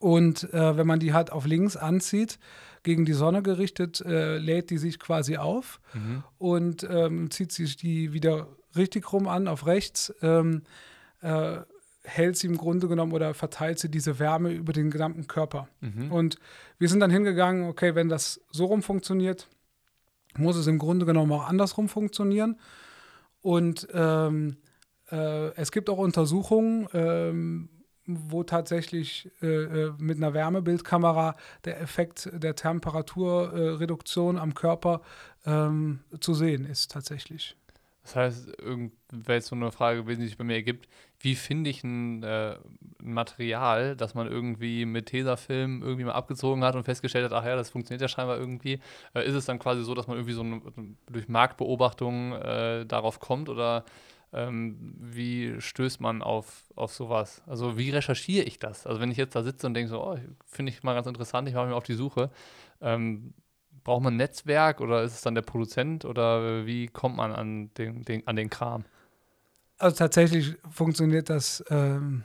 [0.00, 2.40] Und äh, wenn man die halt auf links anzieht,
[2.82, 6.24] gegen die Sonne gerichtet, äh, lädt die sich quasi auf mhm.
[6.38, 10.62] und ähm, zieht sich die wieder richtig rum an, auf rechts, ähm,
[11.20, 11.58] äh,
[12.04, 15.68] hält sie im Grunde genommen oder verteilt sie diese Wärme über den gesamten Körper.
[15.80, 16.10] Mhm.
[16.10, 16.38] Und
[16.78, 19.48] wir sind dann hingegangen, okay, wenn das so rum funktioniert,
[20.36, 22.58] muss es im Grunde genommen auch andersrum funktionieren.
[23.40, 24.56] Und ähm,
[25.10, 27.68] äh, es gibt auch Untersuchungen, ähm,
[28.06, 35.02] wo tatsächlich äh, äh, mit einer Wärmebildkamera der Effekt der Temperaturreduktion äh, am Körper
[35.46, 37.56] ähm, zu sehen ist tatsächlich.
[38.02, 40.88] Das heißt, wäre jetzt so eine Frage gewesen, die sich bei mir ergibt,
[41.20, 42.56] wie finde ich ein, äh,
[43.00, 47.44] ein, Material, das man irgendwie mit Tesafilm irgendwie mal abgezogen hat und festgestellt hat, ach
[47.44, 48.80] ja, das funktioniert ja scheinbar irgendwie.
[49.14, 50.60] Äh, ist es dann quasi so, dass man irgendwie so eine,
[51.10, 53.84] durch Marktbeobachtung äh, darauf kommt oder
[54.32, 57.42] ähm, wie stößt man auf, auf sowas?
[57.46, 58.86] Also wie recherchiere ich das?
[58.86, 61.48] Also wenn ich jetzt da sitze und denke so, oh, finde ich mal ganz interessant,
[61.48, 62.30] ich mache mich auf die Suche,
[62.80, 63.34] ähm,
[63.84, 67.70] braucht man ein Netzwerk oder ist es dann der Produzent oder wie kommt man an
[67.74, 68.84] den, den an den Kram?
[69.78, 72.24] Also tatsächlich funktioniert das ähm,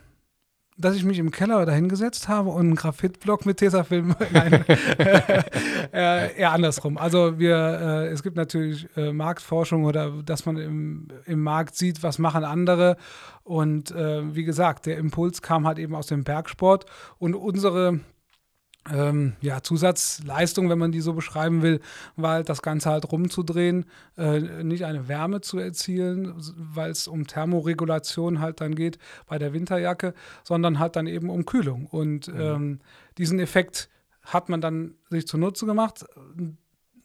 [0.78, 4.14] dass ich mich im Keller dahingesetzt habe und einen Graphitblock mit Tesafilm.
[4.32, 4.64] Nein,
[5.92, 6.96] äh, eher andersrum.
[6.96, 12.02] Also wir, äh, es gibt natürlich äh, Marktforschung oder dass man im, im Markt sieht,
[12.02, 12.96] was machen andere.
[13.42, 16.86] Und äh, wie gesagt, der Impuls kam halt eben aus dem Bergsport
[17.18, 18.00] und unsere
[18.92, 21.80] ähm, ja, Zusatzleistung, wenn man die so beschreiben will,
[22.16, 27.26] war halt das Ganze halt rumzudrehen, äh, nicht eine Wärme zu erzielen, weil es um
[27.26, 31.86] Thermoregulation halt dann geht bei der Winterjacke, sondern halt dann eben um Kühlung.
[31.86, 32.40] Und mhm.
[32.40, 32.80] ähm,
[33.18, 33.88] diesen Effekt
[34.22, 36.04] hat man dann sich zunutze gemacht.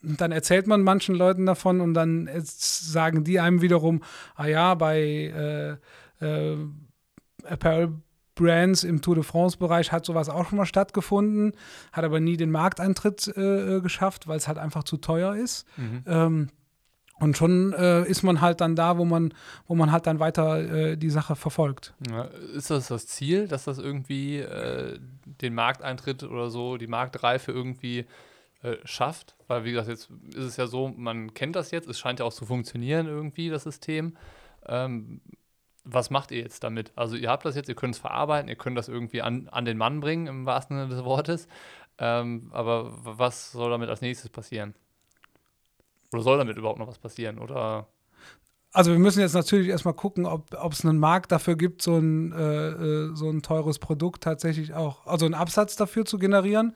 [0.02, 4.02] Dann erzählt man manchen Leuten davon und dann sagen die einem wiederum,
[4.34, 5.78] ah ja, bei
[6.20, 6.56] äh, äh,
[7.44, 7.94] Apparel
[8.34, 11.52] Brands im Tour de France-Bereich hat sowas auch schon mal stattgefunden,
[11.92, 15.66] hat aber nie den Markteintritt äh, geschafft, weil es halt einfach zu teuer ist.
[15.76, 16.02] Mhm.
[16.06, 16.48] Ähm,
[17.20, 19.32] und schon äh, ist man halt dann da, wo man,
[19.66, 21.94] wo man halt dann weiter äh, die Sache verfolgt.
[22.10, 27.52] Ja, ist das das Ziel, dass das irgendwie äh, den Markteintritt oder so, die Marktreife
[27.52, 28.06] irgendwie
[28.62, 29.36] äh, schafft?
[29.46, 32.26] Weil, wie gesagt, jetzt ist es ja so, man kennt das jetzt, es scheint ja
[32.26, 34.16] auch zu funktionieren irgendwie, das System.
[34.66, 35.20] Ähm,
[35.84, 36.92] was macht ihr jetzt damit?
[36.96, 39.64] Also ihr habt das jetzt, ihr könnt es verarbeiten, ihr könnt das irgendwie an, an
[39.64, 41.46] den Mann bringen, im wahrsten Sinne des Wortes.
[41.98, 44.74] Ähm, aber was soll damit als nächstes passieren?
[46.12, 47.38] Oder soll damit überhaupt noch was passieren?
[47.38, 47.86] Oder
[48.74, 52.32] also wir müssen jetzt natürlich erstmal gucken, ob es einen Markt dafür gibt, so ein,
[52.32, 56.74] äh, äh, so ein teures Produkt tatsächlich auch, also einen Absatz dafür zu generieren.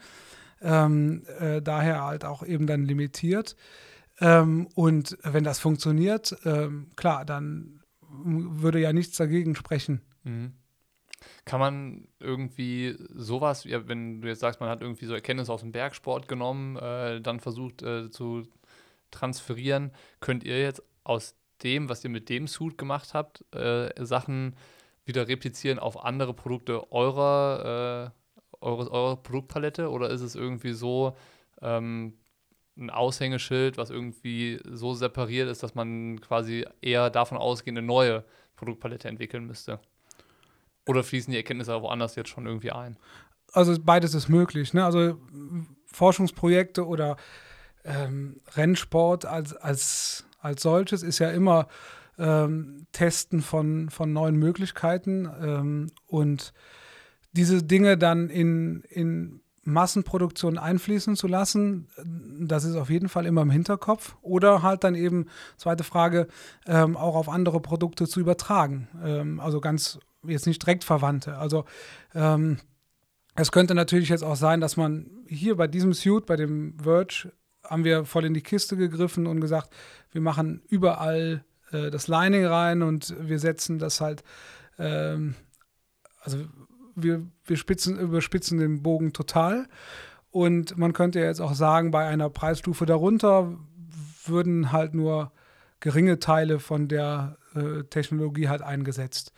[0.63, 3.57] Ähm, äh, daher halt auch eben dann limitiert.
[4.21, 7.78] Ähm, und wenn das funktioniert, ähm, klar, dann
[8.25, 10.01] würde ja nichts dagegen sprechen.
[10.25, 10.53] Mhm.
[11.45, 15.61] Kann man irgendwie sowas, ja, wenn du jetzt sagst, man hat irgendwie so Erkenntnisse aus
[15.61, 18.45] dem Bergsport genommen, äh, dann versucht äh, zu
[19.11, 24.55] transferieren, könnt ihr jetzt aus dem, was ihr mit dem Suit gemacht habt, äh, Sachen
[25.05, 29.91] wieder replizieren auf andere Produkte eurer, äh, eure, eurer Produktpalette?
[29.91, 31.17] Oder ist es irgendwie so,
[31.63, 32.18] ähm,
[32.79, 38.25] ein Aushängeschild, was irgendwie so separiert ist, dass man quasi eher davon ausgehend eine neue
[38.57, 39.81] Produktpalette entwickeln müsste?
[40.87, 42.97] Oder fließen die Erkenntnisse woanders jetzt schon irgendwie ein?
[43.53, 44.73] Also beides ist möglich.
[44.75, 44.85] Ne?
[44.85, 45.19] Also
[45.87, 47.17] Forschungsprojekte oder
[47.85, 51.69] ähm, Rennsport als, als, als solches ist ja immer
[52.19, 56.53] ähm, Testen von, von neuen Möglichkeiten ähm, und
[57.33, 59.41] diese Dinge dann in, in
[59.73, 61.89] Massenproduktion einfließen zu lassen.
[62.41, 64.17] Das ist auf jeden Fall immer im Hinterkopf.
[64.23, 65.27] Oder halt dann eben,
[65.57, 66.29] zweite Frage,
[66.67, 68.89] ähm, auch auf andere Produkte zu übertragen.
[69.03, 71.39] Ähm, also ganz jetzt nicht direkt Verwandte.
[71.39, 71.65] Also
[72.15, 72.59] ähm,
[73.35, 77.33] es könnte natürlich jetzt auch sein, dass man hier bei diesem Suit, bei dem Verge,
[77.65, 79.71] haben wir voll in die Kiste gegriffen und gesagt,
[80.11, 84.25] wir machen überall äh, das Lining rein und wir setzen das halt,
[84.79, 85.35] ähm,
[86.21, 86.39] also
[87.03, 89.67] wir, wir spitzen, überspitzen den Bogen total.
[90.31, 93.57] Und man könnte jetzt auch sagen, bei einer Preisstufe darunter
[94.27, 95.33] würden halt nur
[95.81, 99.33] geringe Teile von der äh, Technologie halt eingesetzt.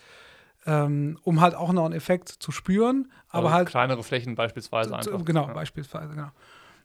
[0.66, 3.68] Ähm, um halt auch noch einen Effekt zu spüren, aber also halt.
[3.68, 5.24] Kleinere Flächen beispielsweise einfach.
[5.24, 5.54] Genau, ja.
[5.54, 6.30] beispielsweise, genau.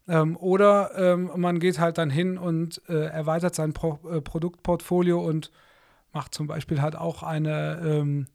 [0.08, 5.20] Ähm, oder ähm, man geht halt dann hin und äh, erweitert sein Pro äh, Produktportfolio
[5.20, 5.52] und
[6.14, 8.28] macht zum Beispiel halt auch eine, ähm,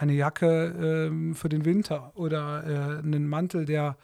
[0.00, 3.96] eine Jacke ähm, für den Winter oder äh, einen Mantel, der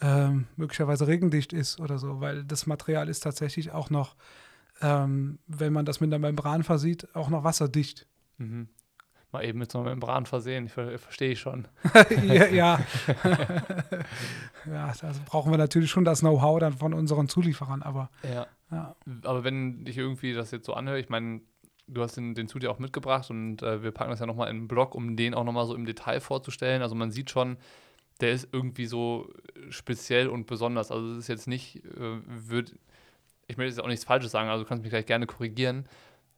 [0.00, 4.14] ähm, möglicherweise regendicht ist oder so, weil das Material ist tatsächlich auch noch,
[4.80, 8.06] ähm, wenn man das mit einer Membran versieht, auch noch wasserdicht.
[8.38, 8.68] Mhm
[9.32, 10.66] mal eben mit so einer Membran versehen.
[10.66, 11.68] Ich verstehe ich schon.
[12.24, 12.80] ja, ja.
[14.66, 18.10] ja, das brauchen wir natürlich schon das Know-how dann von unseren Zulieferern, aber.
[18.22, 18.46] Ja.
[18.70, 18.96] ja.
[19.22, 21.42] Aber wenn ich irgendwie das jetzt so anhöre, ich meine,
[21.92, 24.50] du hast den, den Zut ja auch mitgebracht und äh, wir packen das ja nochmal
[24.50, 26.82] in den Blog, um den auch nochmal so im Detail vorzustellen.
[26.82, 27.56] Also man sieht schon,
[28.20, 29.30] der ist irgendwie so
[29.70, 30.90] speziell und besonders.
[30.90, 32.74] Also es ist jetzt nicht, äh, wird,
[33.46, 35.86] ich möchte jetzt auch nichts Falsches sagen, also du kannst mich gleich gerne korrigieren,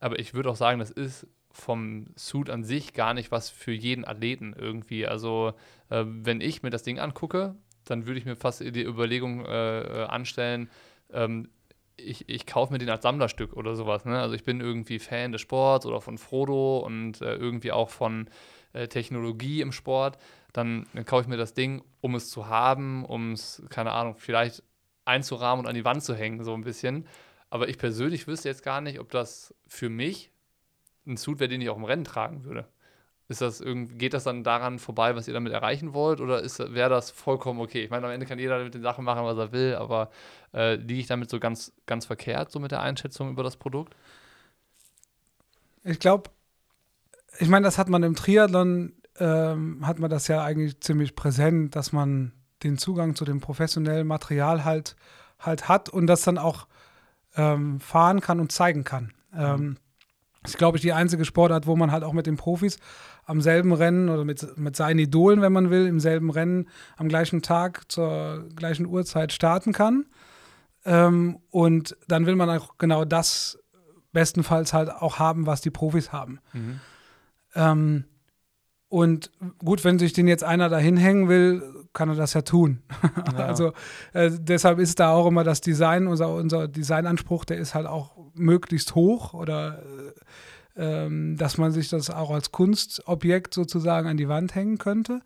[0.00, 3.72] aber ich würde auch sagen, das ist vom Suit an sich gar nicht was für
[3.72, 5.06] jeden Athleten irgendwie.
[5.06, 5.52] Also
[5.90, 9.80] äh, wenn ich mir das Ding angucke, dann würde ich mir fast die Überlegung äh,
[9.80, 10.70] äh, anstellen,
[11.12, 11.48] ähm,
[11.96, 14.04] ich, ich kaufe mir den als Sammlerstück oder sowas.
[14.04, 14.20] Ne?
[14.20, 18.28] Also ich bin irgendwie Fan des Sports oder von Frodo und äh, irgendwie auch von
[18.72, 20.18] äh, Technologie im Sport.
[20.52, 24.16] Dann, dann kaufe ich mir das Ding, um es zu haben, um es, keine Ahnung,
[24.16, 24.62] vielleicht
[25.04, 27.06] einzurahmen und an die Wand zu hängen, so ein bisschen.
[27.50, 30.30] Aber ich persönlich wüsste jetzt gar nicht, ob das für mich
[31.06, 32.68] ein Suit wäre, den ich auch im Rennen tragen würde.
[33.32, 36.90] Ist das irgendwie, geht das dann daran vorbei, was ihr damit erreichen wollt, oder wäre
[36.90, 37.82] das vollkommen okay?
[37.82, 40.10] Ich meine, am Ende kann jeder mit den Sachen machen, was er will, aber
[40.52, 43.96] äh, liege ich damit so ganz, ganz verkehrt, so mit der Einschätzung über das Produkt?
[45.82, 46.30] Ich glaube,
[47.38, 51.74] ich meine, das hat man im Triathlon, ähm, hat man das ja eigentlich ziemlich präsent,
[51.74, 54.94] dass man den Zugang zu dem professionellen Material halt,
[55.38, 56.66] halt hat und das dann auch
[57.34, 59.14] ähm, fahren kann und zeigen kann.
[59.34, 59.78] Ähm,
[60.42, 62.78] das ist, glaube ich, die einzige Sportart, wo man halt auch mit den Profis
[63.24, 67.08] am selben Rennen oder mit, mit seinen Idolen, wenn man will, im selben Rennen am
[67.08, 70.06] gleichen Tag zur gleichen Uhrzeit starten kann.
[70.84, 73.58] Ähm, und dann will man auch genau das
[74.12, 76.40] bestenfalls halt auch haben, was die Profis haben.
[76.52, 76.80] Mhm.
[77.54, 78.04] Ähm,
[78.88, 82.82] und gut, wenn sich den jetzt einer dahin hängen will, kann er das ja tun.
[83.32, 83.46] Ja.
[83.46, 83.72] also
[84.12, 88.16] äh, deshalb ist da auch immer das Design, unser, unser Designanspruch, der ist halt auch
[88.34, 90.12] möglichst hoch oder äh,
[90.76, 95.20] ähm, dass man sich das auch als Kunstobjekt sozusagen an die Wand hängen könnte.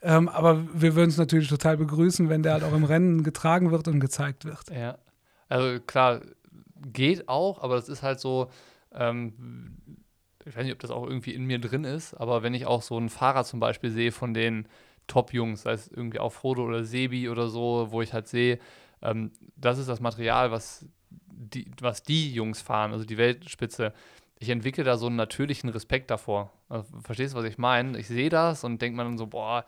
[0.00, 3.70] Ähm, aber wir würden es natürlich total begrüßen, wenn der halt auch im Rennen getragen
[3.70, 4.70] wird und gezeigt wird.
[4.70, 4.98] Ja,
[5.48, 6.20] also klar,
[6.92, 8.50] geht auch, aber das ist halt so,
[8.92, 9.76] ähm,
[10.44, 12.82] ich weiß nicht, ob das auch irgendwie in mir drin ist, aber wenn ich auch
[12.82, 14.68] so einen Fahrer zum Beispiel sehe von den
[15.08, 18.60] Top-Jungs, sei es irgendwie auch Frodo oder Sebi oder so, wo ich halt sehe,
[19.02, 23.92] ähm, das ist das Material, was die, was die Jungs fahren, also die Weltspitze.
[24.38, 26.52] Ich entwickle da so einen natürlichen Respekt davor.
[26.68, 27.98] Also, verstehst du, was ich meine?
[27.98, 29.64] Ich sehe das und denke mir dann so, boah,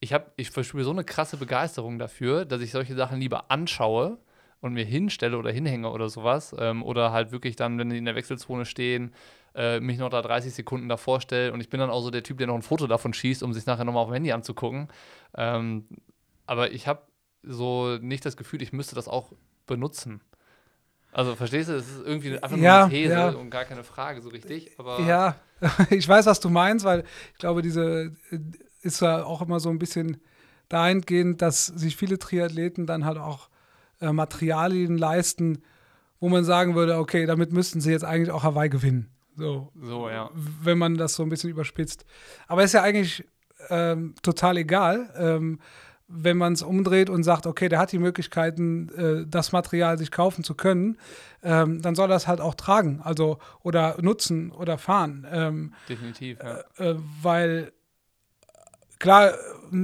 [0.00, 4.18] ich, ich verspüre so eine krasse Begeisterung dafür, dass ich solche Sachen lieber anschaue
[4.60, 6.54] und mir hinstelle oder hinhänge oder sowas.
[6.58, 9.12] Ähm, oder halt wirklich dann, wenn die in der Wechselzone stehen,
[9.54, 12.22] äh, mich noch da 30 Sekunden davor stelle und ich bin dann auch so der
[12.22, 14.88] Typ, der noch ein Foto davon schießt, um sich nachher nochmal auf dem Handy anzugucken.
[15.36, 15.86] Ähm,
[16.46, 17.02] aber ich habe
[17.42, 19.32] so nicht das Gefühl, ich müsste das auch
[19.66, 20.20] benutzen.
[21.12, 23.28] Also verstehst du, es ist irgendwie einfach nur ja, eine These ja.
[23.28, 24.78] und gar keine Frage so richtig.
[24.78, 25.36] Aber ja,
[25.90, 28.38] ich weiß, was du meinst, weil ich glaube, diese äh,
[28.80, 30.20] ist ja auch immer so ein bisschen
[30.68, 33.50] dahingehend, dass sich viele Triathleten dann halt auch
[34.00, 35.62] äh, Materialien leisten,
[36.18, 39.10] wo man sagen würde, okay, damit müssten sie jetzt eigentlich auch Hawaii gewinnen.
[39.36, 40.30] So, so ja.
[40.34, 42.04] Wenn man das so ein bisschen überspitzt.
[42.48, 43.24] Aber ist ja eigentlich
[43.70, 45.60] ähm, total egal, ähm,
[46.14, 50.10] wenn man es umdreht und sagt, okay, der hat die Möglichkeiten, äh, das Material sich
[50.10, 50.98] kaufen zu können,
[51.42, 55.26] ähm, dann soll das halt auch tragen, also oder nutzen oder fahren.
[55.30, 56.58] Ähm, Definitiv, ja.
[56.78, 57.72] Äh, äh, weil
[58.98, 59.32] klar,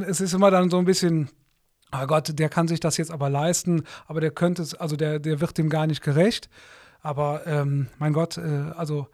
[0.07, 1.31] es ist immer dann so ein bisschen,
[1.93, 5.19] oh Gott, der kann sich das jetzt aber leisten, aber der könnte es, also der,
[5.19, 6.51] der wird dem gar nicht gerecht.
[7.01, 9.09] Aber ähm, mein Gott, äh, also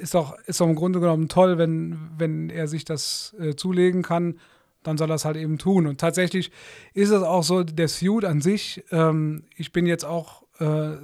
[0.00, 4.02] ist doch, ist doch im Grunde genommen toll, wenn, wenn er sich das äh, zulegen
[4.02, 4.38] kann.
[4.82, 5.86] dann soll er es halt eben tun.
[5.86, 6.52] Und tatsächlich
[6.94, 10.96] ist es auch so, der Suit an sich, ähm, ich bin jetzt auch äh,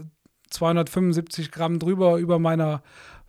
[0.51, 2.83] 275 Gramm drüber über meiner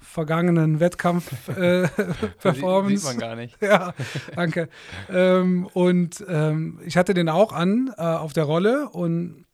[0.03, 2.93] vergangenen Wettkampf-Performance.
[2.93, 3.57] Äh, Sieht man gar nicht.
[3.61, 3.93] ja,
[4.35, 4.69] danke.
[5.09, 9.45] ähm, und ähm, ich hatte den auch an äh, auf der Rolle und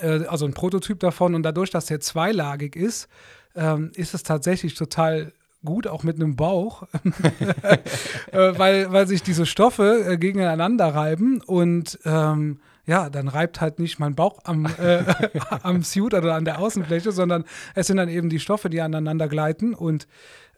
[0.00, 3.08] äh, also ein Prototyp davon und dadurch, dass der zweilagig ist,
[3.54, 5.32] ähm, ist es tatsächlich total
[5.64, 6.82] gut, auch mit einem Bauch,
[8.32, 13.78] äh, weil, weil sich diese Stoffe äh, gegeneinander reiben und ähm, ja, dann reibt halt
[13.78, 15.04] nicht mein Bauch am, äh,
[15.62, 19.26] am Suit oder an der Außenfläche, sondern es sind dann eben die Stoffe, die aneinander
[19.26, 20.06] gleiten und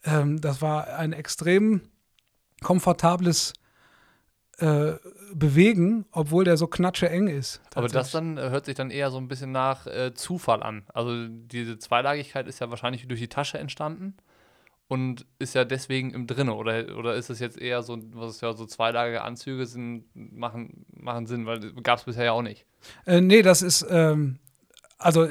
[0.05, 1.83] ähm, das war ein extrem
[2.63, 3.53] komfortables
[4.59, 4.93] äh,
[5.35, 7.61] bewegen, obwohl der so knatsche eng ist.
[7.75, 10.85] Aber das dann äh, hört sich dann eher so ein bisschen nach äh, Zufall an.
[10.93, 14.15] Also diese Zweilagigkeit ist ja wahrscheinlich durch die Tasche entstanden
[14.89, 18.53] und ist ja deswegen im Drinne oder oder ist es jetzt eher so was ja
[18.53, 22.67] so zweilagige Anzüge sind machen machen Sinn, weil gab es bisher ja auch nicht.
[23.05, 24.39] Äh, nee, das ist ähm,
[24.99, 25.29] also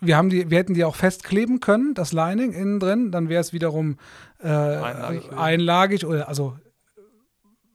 [0.00, 3.40] wir haben die, wir hätten die auch festkleben können, das Lining innen drin, dann wäre
[3.40, 3.96] es wiederum
[4.40, 6.56] äh, einlagig, einlagig oder also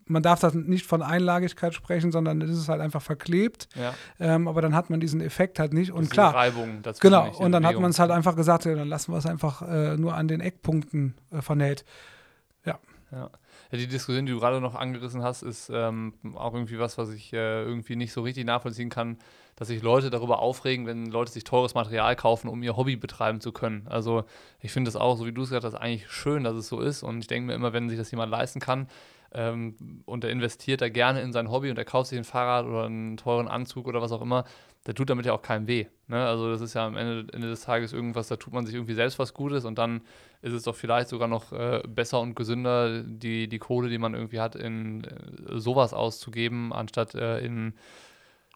[0.10, 3.70] man darf das nicht von Einlagigkeit sprechen, sondern es ist halt einfach verklebt.
[3.76, 3.94] Ja.
[4.20, 5.92] Ähm, aber dann hat man diesen Effekt halt nicht.
[5.92, 6.34] Und das klar.
[6.36, 7.32] Reibung genau.
[7.38, 9.98] Und dann hat man es halt einfach gesagt, ja, dann lassen wir es einfach äh,
[9.98, 11.86] nur an den Eckpunkten äh, vernäht.
[12.66, 12.80] Ja.
[13.12, 13.30] ja.
[13.72, 17.12] Ja, die Diskussion, die du gerade noch angerissen hast, ist ähm, auch irgendwie was, was
[17.12, 19.20] ich äh, irgendwie nicht so richtig nachvollziehen kann,
[19.56, 23.42] dass sich Leute darüber aufregen, wenn Leute sich teures Material kaufen, um ihr Hobby betreiben
[23.42, 23.86] zu können.
[23.88, 24.24] Also
[24.60, 26.80] ich finde das auch, so wie du es gesagt hast, eigentlich schön, dass es so
[26.80, 27.04] ist.
[27.04, 28.88] Und ich denke mir immer, wenn sich das jemand leisten kann,
[29.34, 32.66] ähm, und er investiert da gerne in sein Hobby und er kauft sich ein Fahrrad
[32.66, 34.46] oder einen teuren Anzug oder was auch immer,
[34.86, 35.86] der tut damit ja auch keinem weh.
[36.08, 36.26] Ne?
[36.26, 38.94] Also das ist ja am Ende, Ende, des Tages irgendwas, da tut man sich irgendwie
[38.94, 40.02] selbst was Gutes und dann
[40.42, 44.14] ist es doch vielleicht sogar noch äh, besser und gesünder, die, die Kohle, die man
[44.14, 47.74] irgendwie hat, in äh, sowas auszugeben, anstatt äh, in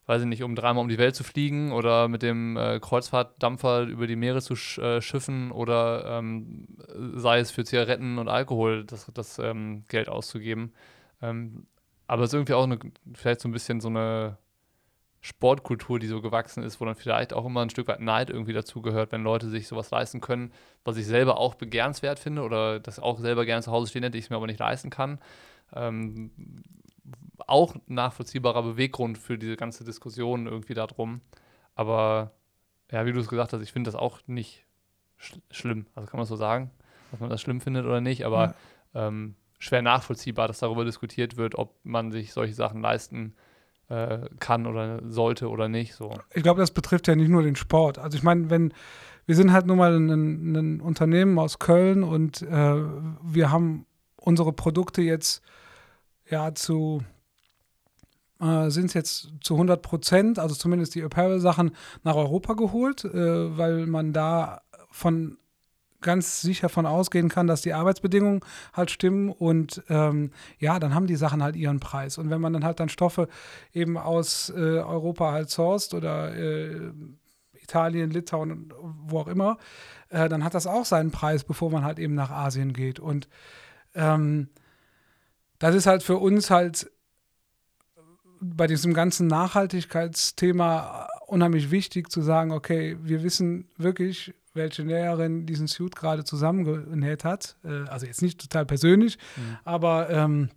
[0.05, 3.83] weiß ich nicht, um dreimal um die Welt zu fliegen oder mit dem äh, Kreuzfahrtdampfer
[3.83, 6.67] über die Meere zu sch äh, schiffen oder ähm,
[7.15, 10.73] sei es für Zigaretten und Alkohol das, das ähm, Geld auszugeben.
[11.21, 11.67] Ähm,
[12.07, 12.79] aber es ist irgendwie auch eine,
[13.13, 14.37] vielleicht so ein bisschen so eine
[15.21, 18.51] Sportkultur, die so gewachsen ist, wo dann vielleicht auch immer ein Stück weit Neid irgendwie
[18.51, 20.51] dazugehört, wenn Leute sich sowas leisten können,
[20.83, 24.17] was ich selber auch begehrenswert finde oder das auch selber gerne zu Hause stehen hätte,
[24.17, 25.19] ich es mir aber nicht leisten kann.
[25.73, 26.31] Ähm,
[27.47, 31.21] auch nachvollziehbarer Beweggrund für diese ganze Diskussion irgendwie darum.
[31.75, 32.31] Aber
[32.91, 34.65] ja, wie du es gesagt hast, ich finde das auch nicht
[35.17, 35.87] sch schlimm.
[35.95, 36.71] Also kann man so sagen,
[37.11, 38.55] dass man das schlimm findet oder nicht, aber
[38.93, 39.07] ja.
[39.07, 43.35] ähm, schwer nachvollziehbar, dass darüber diskutiert wird, ob man sich solche Sachen leisten
[43.89, 45.95] äh, kann oder sollte oder nicht.
[45.95, 46.13] So.
[46.33, 47.97] Ich glaube, das betrifft ja nicht nur den Sport.
[47.97, 48.73] Also ich meine, wenn
[49.25, 52.75] wir sind halt nun mal ein, ein Unternehmen aus Köln und äh,
[53.23, 53.85] wir haben
[54.17, 55.41] unsere Produkte jetzt
[56.29, 57.03] ja zu
[58.43, 61.71] äh, sind es jetzt zu 100 Prozent, also zumindest die Apparel-Sachen,
[62.03, 65.37] nach Europa geholt, äh, weil man da von
[66.01, 68.41] ganz sicher von ausgehen kann, dass die Arbeitsbedingungen
[68.73, 72.17] halt stimmen und ähm, ja, dann haben die Sachen halt ihren Preis.
[72.17, 73.29] Und wenn man dann halt dann Stoffe
[73.73, 76.91] eben aus äh, Europa halt sourced oder äh,
[77.53, 78.73] Italien, Litauen,
[79.05, 79.57] wo auch immer,
[80.09, 82.99] äh, dann hat das auch seinen Preis, bevor man halt eben nach Asien geht.
[82.99, 83.29] Und
[83.95, 84.49] ähm,
[85.59, 86.91] das ist halt für uns halt
[88.43, 95.67] bei diesem ganzen Nachhaltigkeitsthema unheimlich wichtig zu sagen, okay, wir wissen wirklich, welche Näherin diesen
[95.67, 97.55] Suit gerade zusammengenäht hat.
[97.63, 99.57] Äh, also jetzt nicht total persönlich, mhm.
[99.63, 100.49] aber ähm,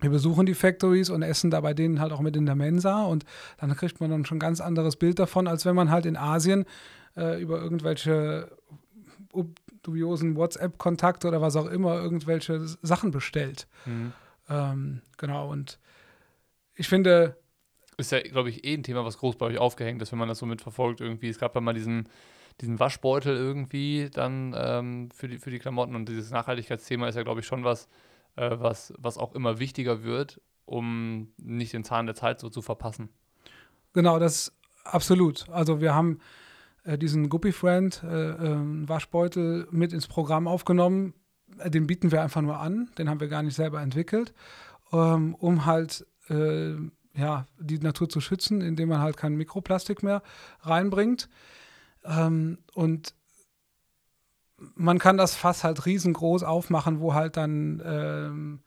[0.00, 3.04] wir besuchen die Factories und essen da bei denen halt auch mit in der Mensa
[3.04, 3.24] und
[3.58, 6.16] dann kriegt man dann schon ein ganz anderes Bild davon, als wenn man halt in
[6.16, 6.64] Asien
[7.16, 8.50] äh, über irgendwelche
[9.82, 13.66] dubiosen WhatsApp-Kontakte oder was auch immer irgendwelche Sachen bestellt.
[13.86, 14.12] Mhm.
[14.48, 15.78] Ähm, genau, und
[16.80, 17.36] ich finde.
[17.96, 20.28] Ist ja, glaube ich, eh ein Thema, was groß bei euch aufgehängt ist, wenn man
[20.28, 21.28] das so mitverfolgt irgendwie.
[21.28, 22.08] Es gab ja mal diesen,
[22.60, 27.22] diesen Waschbeutel irgendwie dann ähm, für, die, für die Klamotten und dieses Nachhaltigkeitsthema ist ja,
[27.22, 27.88] glaube ich, schon was,
[28.36, 32.62] äh, was, was auch immer wichtiger wird, um nicht den Zahn der Zeit so zu
[32.62, 33.10] verpassen.
[33.92, 35.48] Genau, das absolut.
[35.50, 36.20] Also wir haben
[36.84, 41.12] äh, diesen Guppy Friend äh, äh, Waschbeutel mit ins Programm aufgenommen.
[41.58, 44.32] Äh, den bieten wir einfach nur an, den haben wir gar nicht selber entwickelt,
[44.92, 46.76] ähm, um halt äh,
[47.14, 50.22] ja, die Natur zu schützen, indem man halt kein Mikroplastik mehr
[50.62, 51.28] reinbringt.
[52.04, 53.14] Ähm, und
[54.74, 58.60] man kann das Fass halt riesengroß aufmachen, wo halt dann ähm,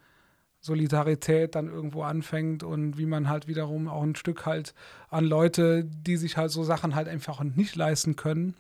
[0.60, 4.74] Solidarität dann irgendwo anfängt und wie man halt wiederum auch ein Stück halt
[5.10, 8.56] an Leute, die sich halt so Sachen halt einfach nicht leisten können,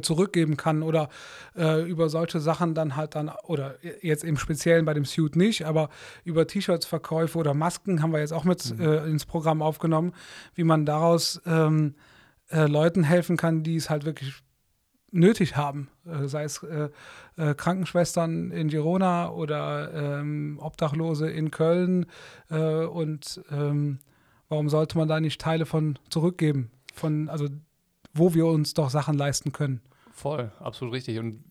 [0.00, 1.08] zurückgeben kann oder
[1.56, 5.64] äh, über solche Sachen dann halt dann, oder jetzt im Speziellen bei dem Suit nicht,
[5.66, 5.88] aber
[6.24, 8.84] über T-Shirts-Verkäufe oder Masken haben wir jetzt auch mit mhm.
[8.84, 10.12] äh, ins Programm aufgenommen,
[10.54, 11.94] wie man daraus ähm,
[12.50, 14.34] äh, Leuten helfen kann, die es halt wirklich
[15.10, 16.90] nötig haben, äh, sei es äh,
[17.54, 22.06] Krankenschwestern in Girona oder ähm, Obdachlose in Köln
[22.48, 24.00] und ähm,
[24.48, 26.70] warum sollte man da nicht Teile von zurückgeben?
[26.94, 27.46] Von, also
[28.18, 29.80] wo wir uns doch Sachen leisten können.
[30.12, 31.18] Voll, absolut richtig.
[31.18, 31.44] Und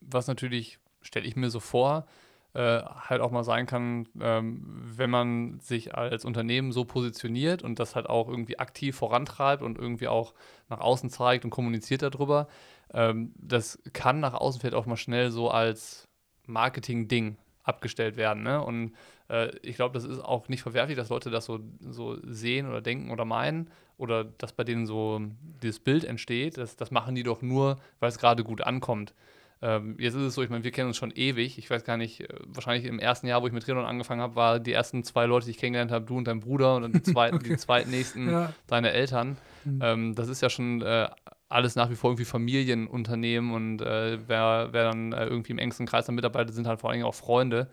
[0.00, 2.06] was natürlich, stelle ich mir so vor,
[2.54, 4.62] äh, halt auch mal sein kann, ähm,
[4.96, 9.78] wenn man sich als Unternehmen so positioniert und das halt auch irgendwie aktiv vorantreibt und
[9.78, 10.34] irgendwie auch
[10.68, 12.48] nach außen zeigt und kommuniziert darüber,
[12.92, 16.08] ähm, das kann nach außen vielleicht auch mal schnell so als
[16.46, 18.42] Marketing-Ding abgestellt werden.
[18.42, 18.62] Ne?
[18.62, 18.92] Und
[19.32, 22.82] äh, ich glaube, das ist auch nicht verwerflich, dass Leute das so, so sehen oder
[22.82, 25.20] denken oder meinen oder dass bei denen so
[25.62, 26.58] dieses Bild entsteht.
[26.58, 29.14] Das, das machen die doch nur, weil es gerade gut ankommt.
[29.62, 31.56] Ähm, jetzt ist es so, ich meine, wir kennen uns schon ewig.
[31.56, 34.34] Ich weiß gar nicht, äh, wahrscheinlich im ersten Jahr, wo ich mit Triathlon angefangen habe,
[34.34, 36.92] waren die ersten zwei Leute, die ich kennengelernt habe, du und dein Bruder und dann
[36.92, 37.50] die, zweiten, okay.
[37.50, 38.52] die zweitnächsten ja.
[38.66, 39.38] deine Eltern.
[39.64, 39.80] Mhm.
[39.82, 41.08] Ähm, das ist ja schon äh,
[41.48, 45.86] alles nach wie vor irgendwie Familienunternehmen und äh, wer, wer dann äh, irgendwie im engsten
[45.86, 47.70] Kreis der Mitarbeiter sind halt vor allem auch Freunde.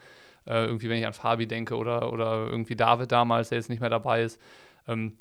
[0.50, 3.82] Äh, irgendwie, wenn ich an Fabi denke oder, oder irgendwie David damals, der jetzt nicht
[3.82, 4.42] mehr dabei ist.
[4.88, 5.16] Ähm,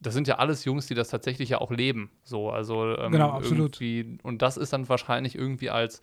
[0.00, 2.10] das sind ja alles Jungs, die das tatsächlich ja auch leben.
[2.22, 3.78] So, also ähm, genau, absolut.
[4.22, 6.00] Und das ist dann wahrscheinlich irgendwie als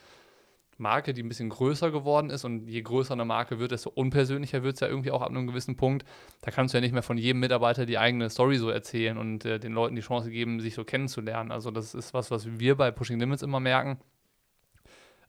[0.77, 4.61] Marke, die ein bisschen größer geworden ist und je größer eine Marke wird, desto unpersönlicher
[4.61, 6.05] wird es ja irgendwie auch ab einem gewissen Punkt.
[6.41, 9.43] Da kannst du ja nicht mehr von jedem Mitarbeiter die eigene Story so erzählen und
[9.45, 11.51] äh, den Leuten die Chance geben, sich so kennenzulernen.
[11.51, 13.99] Also das ist was, was wir bei Pushing Limits immer merken.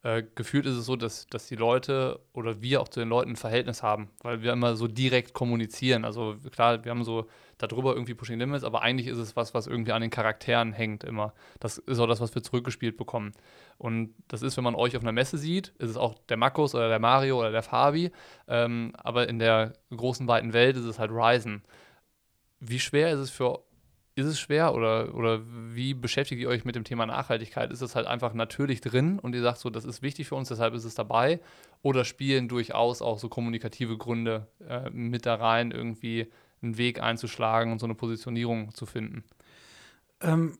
[0.01, 3.31] Äh, gefühlt ist es so, dass, dass die Leute oder wir auch zu den Leuten
[3.31, 6.05] ein Verhältnis haben, weil wir immer so direkt kommunizieren.
[6.05, 7.27] Also klar, wir haben so
[7.57, 11.03] darüber irgendwie Pushing Limits, aber eigentlich ist es was, was irgendwie an den Charakteren hängt
[11.03, 11.33] immer.
[11.59, 13.33] Das ist auch das, was wir zurückgespielt bekommen.
[13.77, 16.75] Und das ist, wenn man euch auf einer Messe sieht, ist es auch der Markus
[16.75, 18.11] oder der Mario oder der Fabi,
[18.47, 21.61] ähm, aber in der großen, weiten Welt ist es halt Ryzen.
[22.61, 23.59] Wie schwer ist es für
[24.15, 27.71] ist es schwer oder, oder wie beschäftigt ihr euch mit dem Thema Nachhaltigkeit?
[27.71, 30.49] Ist es halt einfach natürlich drin und ihr sagt so, das ist wichtig für uns,
[30.49, 31.39] deshalb ist es dabei?
[31.81, 36.27] Oder spielen durchaus auch so kommunikative Gründe äh, mit da rein, irgendwie
[36.61, 39.23] einen Weg einzuschlagen und so eine Positionierung zu finden?
[40.21, 40.57] Ähm,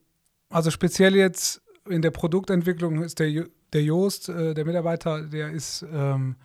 [0.48, 5.84] also speziell jetzt in der Produktentwicklung ist der, der Joost, äh, der Mitarbeiter, der ist
[5.92, 6.36] ähm,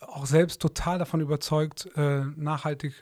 [0.00, 2.94] auch selbst total davon überzeugt, äh, nachhaltig,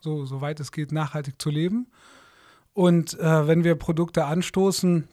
[0.00, 1.88] so, soweit es geht, nachhaltig zu leben.
[2.78, 5.08] Und äh, wenn wir Produkte anstoßen,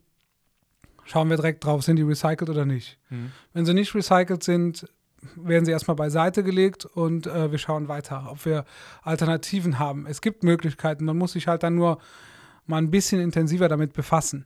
[1.04, 3.00] schauen wir direkt drauf, sind die recycelt oder nicht.
[3.10, 3.32] Mhm.
[3.54, 4.88] Wenn sie nicht recycelt sind,
[5.36, 8.66] werden sie erstmal beiseite gelegt und äh, wir schauen weiter, ob wir
[9.02, 10.06] Alternativen haben.
[10.06, 11.98] Es gibt Möglichkeiten, man muss sich halt dann nur
[12.68, 14.46] mal ein bisschen intensiver damit befassen.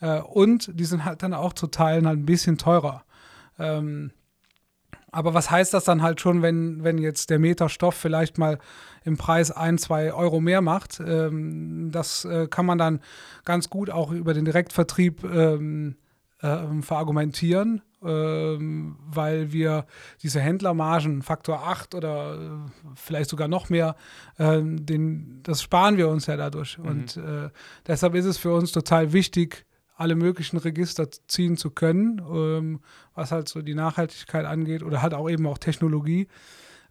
[0.00, 3.04] Äh, und die sind halt dann auch zu Teilen halt ein bisschen teurer.
[3.58, 4.10] Ähm,
[5.14, 8.58] aber was heißt das dann halt schon, wenn, wenn jetzt der Meter Stoff vielleicht mal
[9.04, 11.00] im Preis ein, zwei Euro mehr macht?
[11.00, 13.00] Ähm, das äh, kann man dann
[13.44, 15.96] ganz gut auch über den Direktvertrieb ähm,
[16.40, 19.86] äh, verargumentieren ähm, weil wir
[20.22, 23.96] diese Händlermargen, Faktor 8 oder äh, vielleicht sogar noch mehr,
[24.36, 26.78] äh, den, das sparen wir uns ja dadurch.
[26.78, 26.84] Mhm.
[26.86, 27.48] Und äh,
[27.86, 29.64] deshalb ist es für uns total wichtig,
[29.94, 32.80] alle möglichen Register ziehen zu können, ähm,
[33.14, 36.28] was halt so die Nachhaltigkeit angeht oder halt auch eben auch Technologie,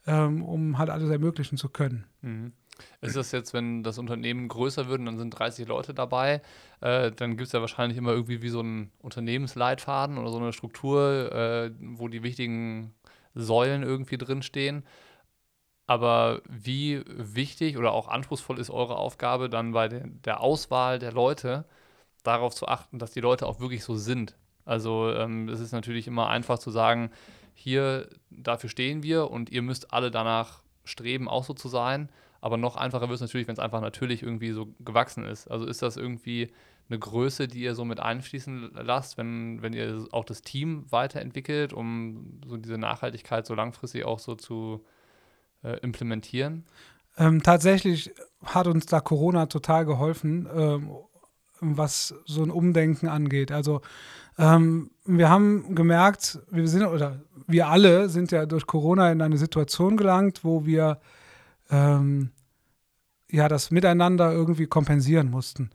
[0.08, 2.06] ähm, um halt alles ermöglichen zu können.
[2.22, 2.54] Mhm.
[3.02, 6.42] Ist das jetzt, wenn das Unternehmen größer wird und dann sind 30 Leute dabei,
[6.82, 10.54] äh, dann gibt es ja wahrscheinlich immer irgendwie wie so einen Unternehmensleitfaden oder so eine
[10.54, 12.94] Struktur, äh, wo die wichtigen
[13.36, 14.84] Säulen irgendwie drinstehen.
[15.86, 21.66] Aber wie wichtig oder auch anspruchsvoll ist eure Aufgabe dann bei der Auswahl der Leute,
[22.24, 24.36] darauf zu achten, dass die Leute auch wirklich so sind?
[24.66, 27.12] Also ähm, es ist natürlich immer einfach zu sagen,
[27.54, 32.10] hier, dafür stehen wir und ihr müsst alle danach streben, auch so zu sein.
[32.42, 35.50] Aber noch einfacher wird es natürlich, wenn es einfach natürlich irgendwie so gewachsen ist.
[35.50, 36.52] Also ist das irgendwie
[36.90, 41.72] eine Größe, die ihr so mit einfließen lasst, wenn, wenn ihr auch das Team weiterentwickelt,
[41.72, 44.84] um so diese Nachhaltigkeit so langfristig auch so zu
[45.64, 46.66] äh, implementieren?
[47.18, 48.12] Ähm, tatsächlich
[48.44, 50.92] hat uns da Corona total geholfen, ähm,
[51.64, 53.52] was so ein Umdenken angeht.
[53.52, 53.82] Also
[54.38, 59.38] ähm, wir haben gemerkt, wir sind oder wir alle sind ja durch Corona in eine
[59.38, 61.00] Situation gelangt, wo wir
[61.70, 62.32] ähm,
[63.30, 65.72] ja, das Miteinander irgendwie kompensieren mussten.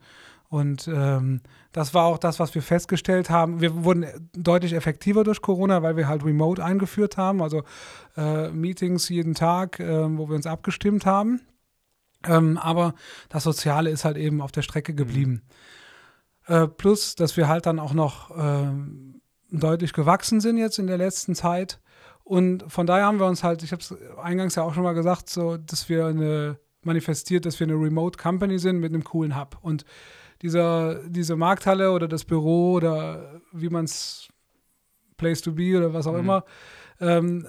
[0.49, 3.61] Und ähm, das war auch das, was wir festgestellt haben.
[3.61, 7.63] Wir wurden deutlich effektiver durch Corona, weil wir halt Remote eingeführt haben, also
[8.17, 11.41] äh, Meetings jeden Tag, äh, wo wir uns abgestimmt haben.
[12.25, 12.95] Ähm, aber
[13.29, 15.31] das Soziale ist halt eben auf der Strecke geblieben.
[15.31, 15.41] Mhm.
[16.49, 19.21] Äh, plus, dass wir halt dann auch noch ähm,
[19.51, 21.79] deutlich gewachsen sind jetzt in der letzten Zeit.
[22.23, 24.93] Und von daher haben wir uns halt, ich habe es eingangs ja auch schon mal
[24.93, 29.39] gesagt, so, dass wir eine manifestiert, dass wir eine Remote Company sind mit einem coolen
[29.39, 29.57] Hub.
[29.61, 29.85] Und
[30.41, 34.29] dieser, diese Markthalle oder das Büro oder wie man es
[35.17, 36.19] Place to be oder was auch mhm.
[36.19, 36.45] immer,
[36.99, 37.47] ähm,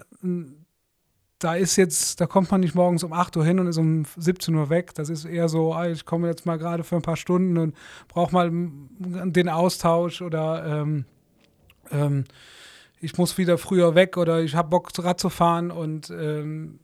[1.40, 4.04] da ist jetzt, da kommt man nicht morgens um 8 Uhr hin und ist um
[4.16, 4.94] 17 Uhr weg.
[4.94, 7.74] Das ist eher so, ah, ich komme jetzt mal gerade für ein paar Stunden und
[8.08, 11.06] brauche mal den Austausch oder ähm,
[11.90, 12.24] ähm,
[13.00, 16.80] ich muss wieder früher weg oder ich habe Bock, Rad zu fahren und ähm,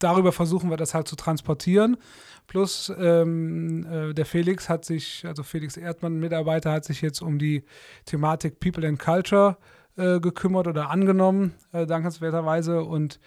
[0.00, 1.96] darüber versuchen wir das halt zu transportieren.
[2.48, 7.38] Plus ähm, äh, der Felix hat sich, also Felix Erdmann, Mitarbeiter, hat sich jetzt um
[7.38, 7.64] die
[8.04, 12.82] Thematik People and Culture äh, gekümmert oder angenommen, äh, dankenswerterweise.
[12.82, 13.20] Und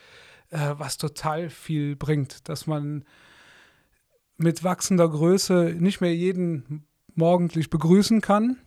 [0.49, 3.05] äh, was total viel bringt, dass man
[4.37, 8.57] mit wachsender Größe nicht mehr jeden morgendlich begrüßen kann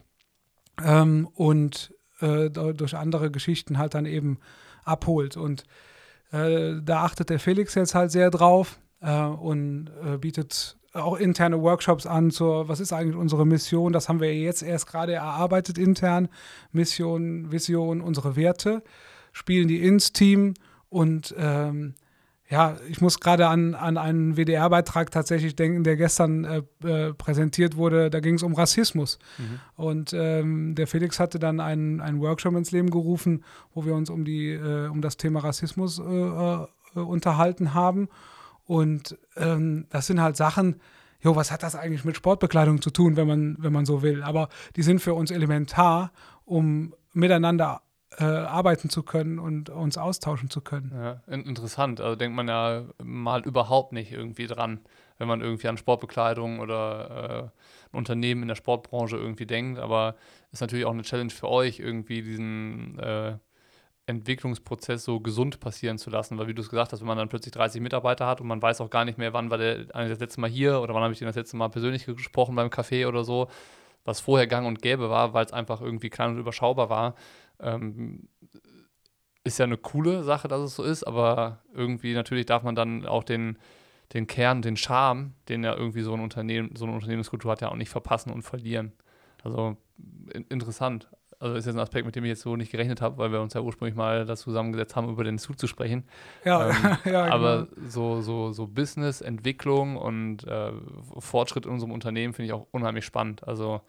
[0.82, 4.38] ähm, und äh, durch andere Geschichten halt dann eben
[4.84, 5.36] abholt.
[5.36, 5.64] Und
[6.32, 11.60] äh, da achtet der Felix jetzt halt sehr drauf äh, und äh, bietet auch interne
[11.62, 13.92] Workshops an zur, was ist eigentlich unsere Mission?
[13.92, 16.28] Das haben wir jetzt erst gerade erarbeitet intern.
[16.72, 18.82] Mission, Vision, unsere Werte,
[19.32, 20.54] spielen die ins Team
[20.88, 21.94] und ähm,
[22.50, 27.76] ja, ich muss gerade an, an einen WDR-Beitrag tatsächlich denken, der gestern äh, äh, präsentiert
[27.76, 28.10] wurde.
[28.10, 29.20] Da ging es um Rassismus.
[29.38, 29.60] Mhm.
[29.76, 34.10] Und ähm, der Felix hatte dann einen, einen Workshop ins Leben gerufen, wo wir uns
[34.10, 36.66] um, die, äh, um das Thema Rassismus äh, äh,
[36.98, 38.08] unterhalten haben.
[38.70, 40.80] Und ähm, das sind halt Sachen,
[41.20, 44.22] jo, was hat das eigentlich mit Sportbekleidung zu tun, wenn man, wenn man so will?
[44.22, 46.12] Aber die sind für uns elementar,
[46.44, 47.82] um miteinander
[48.16, 50.92] äh, arbeiten zu können und uns austauschen zu können.
[50.94, 52.00] Ja, interessant.
[52.00, 54.78] Also denkt man ja mal überhaupt nicht irgendwie dran,
[55.18, 57.50] wenn man irgendwie an Sportbekleidung oder
[57.90, 59.80] äh, ein Unternehmen in der Sportbranche irgendwie denkt.
[59.80, 60.14] Aber
[60.52, 63.36] ist natürlich auch eine Challenge für euch, irgendwie diesen äh,
[64.10, 66.38] Entwicklungsprozess so gesund passieren zu lassen.
[66.38, 68.60] Weil wie du es gesagt hast, wenn man dann plötzlich 30 Mitarbeiter hat und man
[68.60, 71.12] weiß auch gar nicht mehr, wann war der das letzte Mal hier oder wann habe
[71.12, 73.48] ich den das letzte Mal persönlich gesprochen beim Café oder so,
[74.04, 77.14] was vorher gang und gäbe war, weil es einfach irgendwie klein und überschaubar war,
[77.60, 78.28] ähm,
[79.44, 83.06] ist ja eine coole Sache, dass es so ist, aber irgendwie natürlich darf man dann
[83.06, 83.58] auch den,
[84.12, 87.68] den Kern, den Charme, den ja irgendwie so ein Unternehmen, so eine Unternehmenskultur hat, ja
[87.68, 88.92] auch nicht verpassen und verlieren.
[89.42, 89.76] Also
[90.32, 91.08] in, interessant.
[91.40, 93.40] Also ist jetzt ein Aspekt, mit dem ich jetzt so nicht gerechnet habe, weil wir
[93.40, 96.04] uns ja ursprünglich mal das zusammengesetzt haben, über den Zug zu sprechen.
[96.44, 96.76] Ja, ähm,
[97.06, 97.34] ja genau.
[97.34, 100.70] Aber so, so, so Business, Entwicklung und äh,
[101.18, 103.48] Fortschritt in unserem Unternehmen finde ich auch unheimlich spannend.
[103.48, 103.80] Also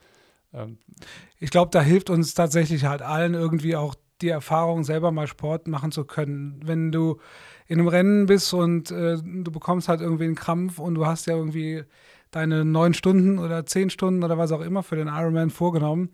[0.53, 0.77] ähm,
[1.39, 5.67] ich glaube, da hilft uns tatsächlich halt allen irgendwie auch die Erfahrung, selber mal Sport
[5.67, 6.61] machen zu können.
[6.63, 7.19] Wenn du
[7.67, 11.27] in einem Rennen bist und äh, du bekommst halt irgendwie einen Krampf und du hast
[11.27, 11.83] ja irgendwie
[12.31, 16.11] deine neun Stunden oder zehn Stunden oder was auch immer für den Ironman vorgenommen,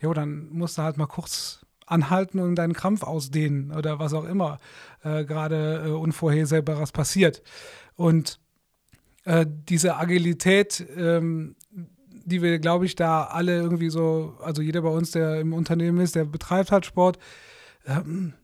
[0.00, 4.24] jo, dann musst du halt mal kurz anhalten und deinen Krampf ausdehnen oder was auch
[4.24, 4.58] immer
[5.02, 7.42] äh, gerade äh, Unvorhersehbares passiert.
[7.96, 8.40] Und
[9.24, 11.56] äh, diese Agilität, ähm,
[12.24, 16.00] die wir, glaube ich, da alle irgendwie so, also jeder bei uns, der im Unternehmen
[16.00, 17.18] ist, der betreibt halt Sport,
[17.86, 18.34] ähm,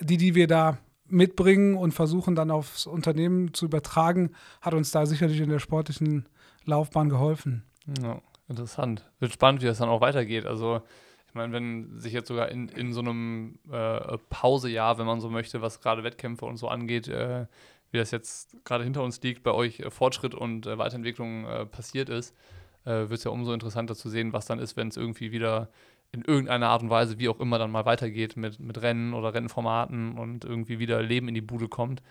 [0.00, 4.30] die, die wir da mitbringen und versuchen dann aufs Unternehmen zu übertragen,
[4.62, 6.26] hat uns da sicherlich in der sportlichen
[6.64, 7.64] Laufbahn geholfen.
[8.02, 8.22] Ja,
[8.52, 9.10] interessant.
[9.18, 10.46] Wird spannend, wie das dann auch weitergeht.
[10.46, 10.82] Also
[11.28, 15.30] ich meine, wenn sich jetzt sogar in, in so einem äh, Pausejahr, wenn man so
[15.30, 17.46] möchte, was gerade Wettkämpfe und so angeht, äh,
[17.90, 21.66] wie das jetzt gerade hinter uns liegt, bei euch äh, Fortschritt und äh, Weiterentwicklung äh,
[21.66, 22.36] passiert ist,
[22.84, 25.70] äh, wird es ja umso interessanter zu sehen, was dann ist, wenn es irgendwie wieder
[26.12, 29.32] in irgendeiner Art und Weise, wie auch immer, dann mal weitergeht mit, mit Rennen oder
[29.32, 32.02] Rennformaten und irgendwie wieder Leben in die Bude kommt.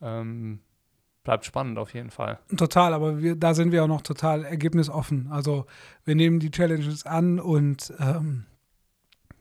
[0.00, 0.60] Ähm,
[1.24, 2.38] bleibt spannend auf jeden Fall.
[2.56, 5.28] Total, aber wir, da sind wir auch noch total ergebnisoffen.
[5.30, 5.66] Also
[6.04, 8.46] wir nehmen die Challenges an und ähm,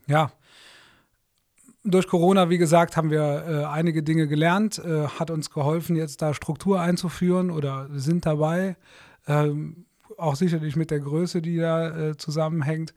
[0.07, 0.31] ja,
[1.83, 6.21] durch Corona, wie gesagt, haben wir äh, einige Dinge gelernt, äh, hat uns geholfen, jetzt
[6.21, 8.75] da Struktur einzuführen oder sind dabei.
[9.27, 9.85] Ähm,
[10.17, 12.93] auch sicherlich mit der Größe, die da äh, zusammenhängt.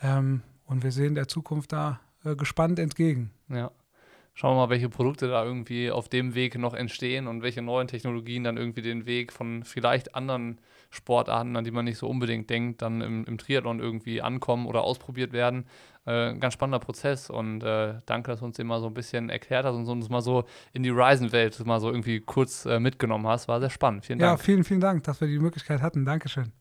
[0.00, 3.30] Ähm, und wir sehen der Zukunft da äh, gespannt entgegen.
[3.48, 3.70] Ja.
[4.36, 7.86] Schauen wir mal, welche Produkte da irgendwie auf dem Weg noch entstehen und welche neuen
[7.86, 10.58] Technologien dann irgendwie den Weg von vielleicht anderen
[10.90, 14.82] Sportarten, an die man nicht so unbedingt denkt, dann im, im Triathlon irgendwie ankommen oder
[14.82, 15.66] ausprobiert werden.
[16.04, 18.94] Äh, ein ganz spannender Prozess und äh, danke, dass du uns den mal so ein
[18.94, 22.80] bisschen erklärt hast und uns mal so in die Ryzen-Welt mal so irgendwie kurz äh,
[22.80, 23.46] mitgenommen hast.
[23.46, 24.04] War sehr spannend.
[24.04, 24.38] Vielen Dank.
[24.38, 26.04] Ja, vielen, vielen Dank, dass wir die Möglichkeit hatten.
[26.04, 26.52] Dankeschön.